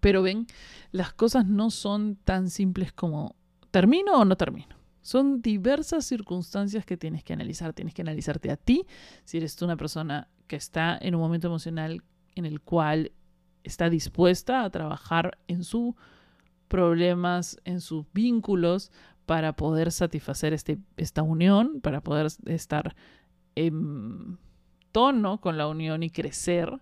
Pero 0.01 0.23
ven, 0.23 0.47
las 0.93 1.13
cosas 1.13 1.47
no 1.47 1.71
son 1.71 2.17
tan 2.17 2.51
simples 2.51 2.93
como 2.93 3.37
termino 3.71 4.15
o 4.15 4.25
no 4.25 4.37
termino. 4.37 4.77
Son 5.03 5.41
diversas 5.41 6.05
circunstancias 6.05 6.85
que 6.85 6.97
tienes 6.97 7.23
que 7.23 7.33
analizar. 7.33 7.73
Tienes 7.73 7.95
que 7.95 8.03
analizarte 8.03 8.51
a 8.51 8.57
ti, 8.57 8.85
si 9.25 9.37
eres 9.37 9.55
tú 9.55 9.65
una 9.65 9.77
persona 9.77 10.29
que 10.49 10.57
está 10.57 10.99
en 11.01 11.15
un 11.15 11.21
momento 11.21 11.47
emocional 11.47 12.03
en 12.35 12.45
el 12.45 12.61
cual 12.61 13.13
está 13.63 13.89
dispuesta 13.89 14.65
a 14.65 14.71
trabajar 14.71 15.39
en 15.49 15.65
sus 15.65 15.95
problemas, 16.69 17.59
en 17.65 17.81
sus 17.81 18.05
vínculos, 18.13 18.91
para 19.27 19.55
poder 19.55 19.91
satisfacer 19.93 20.53
este, 20.53 20.79
esta 20.97 21.23
unión, 21.23 21.81
para 21.81 22.01
poder 22.01 22.29
estar 22.47 22.95
en 23.57 24.39
con 24.97 25.59
la 25.59 25.69
unión 25.69 26.03
y 26.03 26.09
crecer 26.09 26.81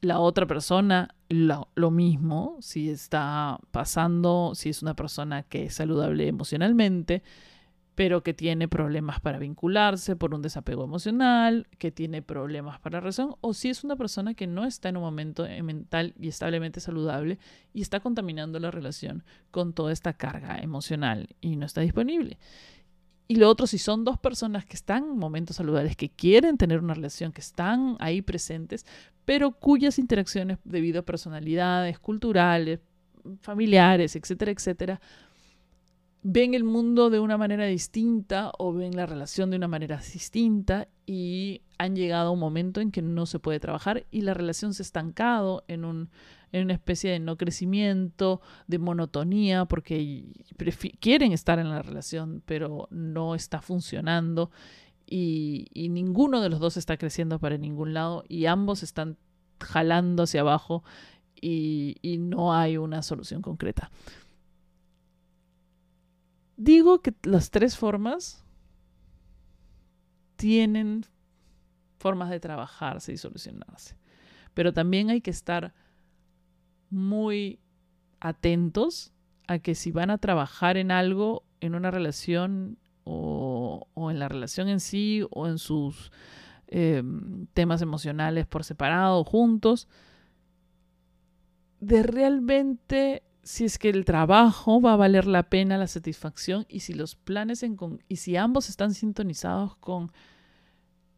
la 0.00 0.18
otra 0.18 0.46
persona 0.46 1.14
lo, 1.28 1.90
mismo, 1.90 2.56
si 2.60 2.88
está 2.88 3.60
pasando, 3.70 4.52
si 4.54 4.70
es 4.70 4.82
una 4.82 4.94
persona 4.94 5.42
que 5.42 5.64
es 5.64 5.74
saludable 5.74 6.26
emocionalmente, 6.26 7.22
pero 7.94 8.22
que 8.22 8.32
tiene 8.32 8.66
problemas 8.66 9.20
para 9.20 9.38
vincularse 9.38 10.16
por 10.16 10.34
un 10.34 10.40
desapego 10.40 10.82
emocional, 10.82 11.66
que 11.76 11.92
tiene 11.92 12.22
problemas 12.22 12.80
para 12.80 13.00
relación, 13.00 13.34
o 13.42 13.52
si 13.52 13.68
es 13.68 13.84
una 13.84 13.96
persona 13.96 14.32
que 14.32 14.46
no 14.46 14.64
está 14.64 14.88
en 14.88 14.96
un 14.96 15.02
momento 15.02 15.46
mental 15.62 16.14
y 16.18 16.28
establemente 16.28 16.80
saludable 16.80 17.38
y 17.74 17.82
está 17.82 18.00
contaminando 18.00 18.58
la 18.58 18.70
relación 18.70 19.22
con 19.50 19.74
toda 19.74 19.92
esta 19.92 20.14
carga 20.14 20.60
emocional 20.62 21.28
y 21.42 21.56
no 21.56 21.66
está 21.66 21.82
disponible. 21.82 22.38
Y 23.30 23.36
lo 23.36 23.48
otro, 23.48 23.68
si 23.68 23.78
son 23.78 24.02
dos 24.02 24.18
personas 24.18 24.66
que 24.66 24.74
están 24.74 25.04
en 25.04 25.16
momentos 25.16 25.54
saludables, 25.54 25.94
que 25.94 26.08
quieren 26.08 26.56
tener 26.56 26.80
una 26.80 26.94
relación, 26.94 27.30
que 27.30 27.40
están 27.40 27.94
ahí 28.00 28.22
presentes, 28.22 28.84
pero 29.24 29.52
cuyas 29.52 30.00
interacciones 30.00 30.58
debido 30.64 30.98
a 30.98 31.04
personalidades, 31.04 32.00
culturales, 32.00 32.80
familiares, 33.40 34.16
etcétera, 34.16 34.50
etcétera, 34.50 35.00
ven 36.24 36.54
el 36.54 36.64
mundo 36.64 37.08
de 37.08 37.20
una 37.20 37.38
manera 37.38 37.66
distinta 37.66 38.50
o 38.58 38.72
ven 38.72 38.96
la 38.96 39.06
relación 39.06 39.50
de 39.50 39.58
una 39.58 39.68
manera 39.68 39.98
distinta 40.12 40.88
y 41.06 41.62
han 41.78 41.94
llegado 41.94 42.30
a 42.30 42.32
un 42.32 42.40
momento 42.40 42.80
en 42.80 42.90
que 42.90 43.00
no 43.00 43.26
se 43.26 43.38
puede 43.38 43.60
trabajar 43.60 44.06
y 44.10 44.22
la 44.22 44.34
relación 44.34 44.74
se 44.74 44.82
ha 44.82 44.86
estancado 44.86 45.62
en 45.68 45.84
un 45.84 46.10
en 46.52 46.64
una 46.64 46.74
especie 46.74 47.10
de 47.12 47.20
no 47.20 47.36
crecimiento, 47.36 48.40
de 48.66 48.78
monotonía, 48.78 49.64
porque 49.66 50.24
quieren 51.00 51.32
estar 51.32 51.58
en 51.58 51.68
la 51.68 51.82
relación, 51.82 52.42
pero 52.46 52.88
no 52.90 53.34
está 53.34 53.60
funcionando 53.60 54.50
y, 55.10 55.88
ninguno 55.90 56.40
de 56.40 56.48
los 56.48 56.60
dos 56.60 56.76
está 56.76 56.96
creciendo 56.96 57.38
para 57.40 57.58
ningún 57.58 57.92
lado 57.92 58.24
y 58.28 58.46
ambos 58.46 58.82
están 58.82 59.18
jalando 59.60 60.22
hacia 60.22 60.40
abajo 60.42 60.84
y, 61.34 61.96
y 62.00 62.18
no 62.18 62.54
hay 62.54 62.76
una 62.76 63.02
solución 63.02 63.42
concreta. 63.42 63.90
Digo 66.56 67.02
que 67.02 67.14
las 67.24 67.50
tres 67.50 67.76
formas 67.76 68.44
tienen 70.36 71.04
formas 71.98 72.30
de 72.30 72.40
trabajarse 72.40 73.12
y 73.12 73.16
solucionarse, 73.16 73.96
pero 74.54 74.72
también 74.72 75.10
hay 75.10 75.20
que 75.20 75.30
estar 75.30 75.74
muy 76.90 77.58
atentos 78.20 79.12
a 79.46 79.58
que 79.58 79.74
si 79.74 79.90
van 79.90 80.10
a 80.10 80.18
trabajar 80.18 80.76
en 80.76 80.90
algo, 80.90 81.44
en 81.60 81.74
una 81.74 81.90
relación 81.90 82.78
o, 83.04 83.86
en 84.10 84.18
la 84.18 84.28
relación 84.28 84.68
en 84.68 84.80
sí 84.80 85.22
o 85.30 85.48
en 85.48 85.58
sus 85.58 86.12
em, 86.68 87.46
temas 87.54 87.82
emocionales 87.82 88.46
por 88.46 88.64
separado, 88.64 89.24
juntos, 89.24 89.88
de 91.80 92.02
realmente 92.02 93.22
si 93.42 93.64
es 93.64 93.78
que 93.78 93.88
el 93.88 94.04
trabajo 94.04 94.80
va 94.80 94.92
a 94.92 94.96
valer 94.96 95.26
la 95.26 95.44
pena 95.44 95.78
la 95.78 95.86
satisfacción 95.86 96.66
y 96.68 96.80
si 96.80 96.92
los 96.92 97.16
planes 97.16 97.62
en 97.62 97.76
y 98.06 98.16
si 98.16 98.36
ambos 98.36 98.68
están 98.68 98.92
sintonizados 98.92 99.76
con 99.76 100.12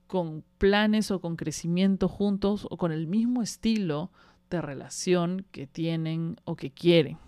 con 0.07 0.45
planes 0.59 1.11
o 1.11 1.21
con 1.21 1.37
crecimiento 1.37 2.07
juntos 2.07 2.67
o 2.71 2.77
con 2.77 2.93
el 2.93 3.07
mismo 3.07 3.43
estilo 3.43 4.13
relación 4.61 5.47
que 5.51 5.67
tienen 5.67 6.37
o 6.45 6.57
que 6.57 6.71
quieren. 6.71 7.19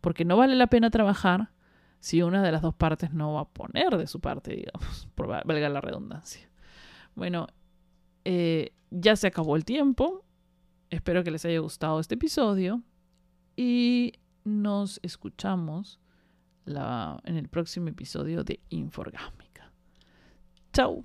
Porque 0.00 0.24
no 0.24 0.36
vale 0.36 0.54
la 0.54 0.68
pena 0.68 0.90
trabajar 0.90 1.50
si 1.98 2.22
una 2.22 2.42
de 2.42 2.52
las 2.52 2.62
dos 2.62 2.74
partes 2.74 3.12
no 3.12 3.34
va 3.34 3.42
a 3.42 3.48
poner 3.48 3.96
de 3.96 4.06
su 4.06 4.20
parte, 4.20 4.54
digamos, 4.54 5.08
por 5.14 5.26
valga 5.26 5.68
la 5.68 5.80
redundancia. 5.80 6.48
Bueno, 7.14 7.46
eh, 8.24 8.72
ya 8.90 9.16
se 9.16 9.26
acabó 9.26 9.56
el 9.56 9.64
tiempo. 9.64 10.24
Espero 10.88 11.22
que 11.22 11.30
les 11.30 11.44
haya 11.44 11.58
gustado 11.60 12.00
este 12.00 12.14
episodio 12.14 12.82
y 13.56 14.14
nos 14.44 14.98
escuchamos 15.02 16.00
la, 16.64 17.20
en 17.24 17.36
el 17.36 17.48
próximo 17.48 17.88
episodio 17.88 18.42
de 18.42 18.60
Inforgámica. 18.70 19.70
Chao. 20.72 21.04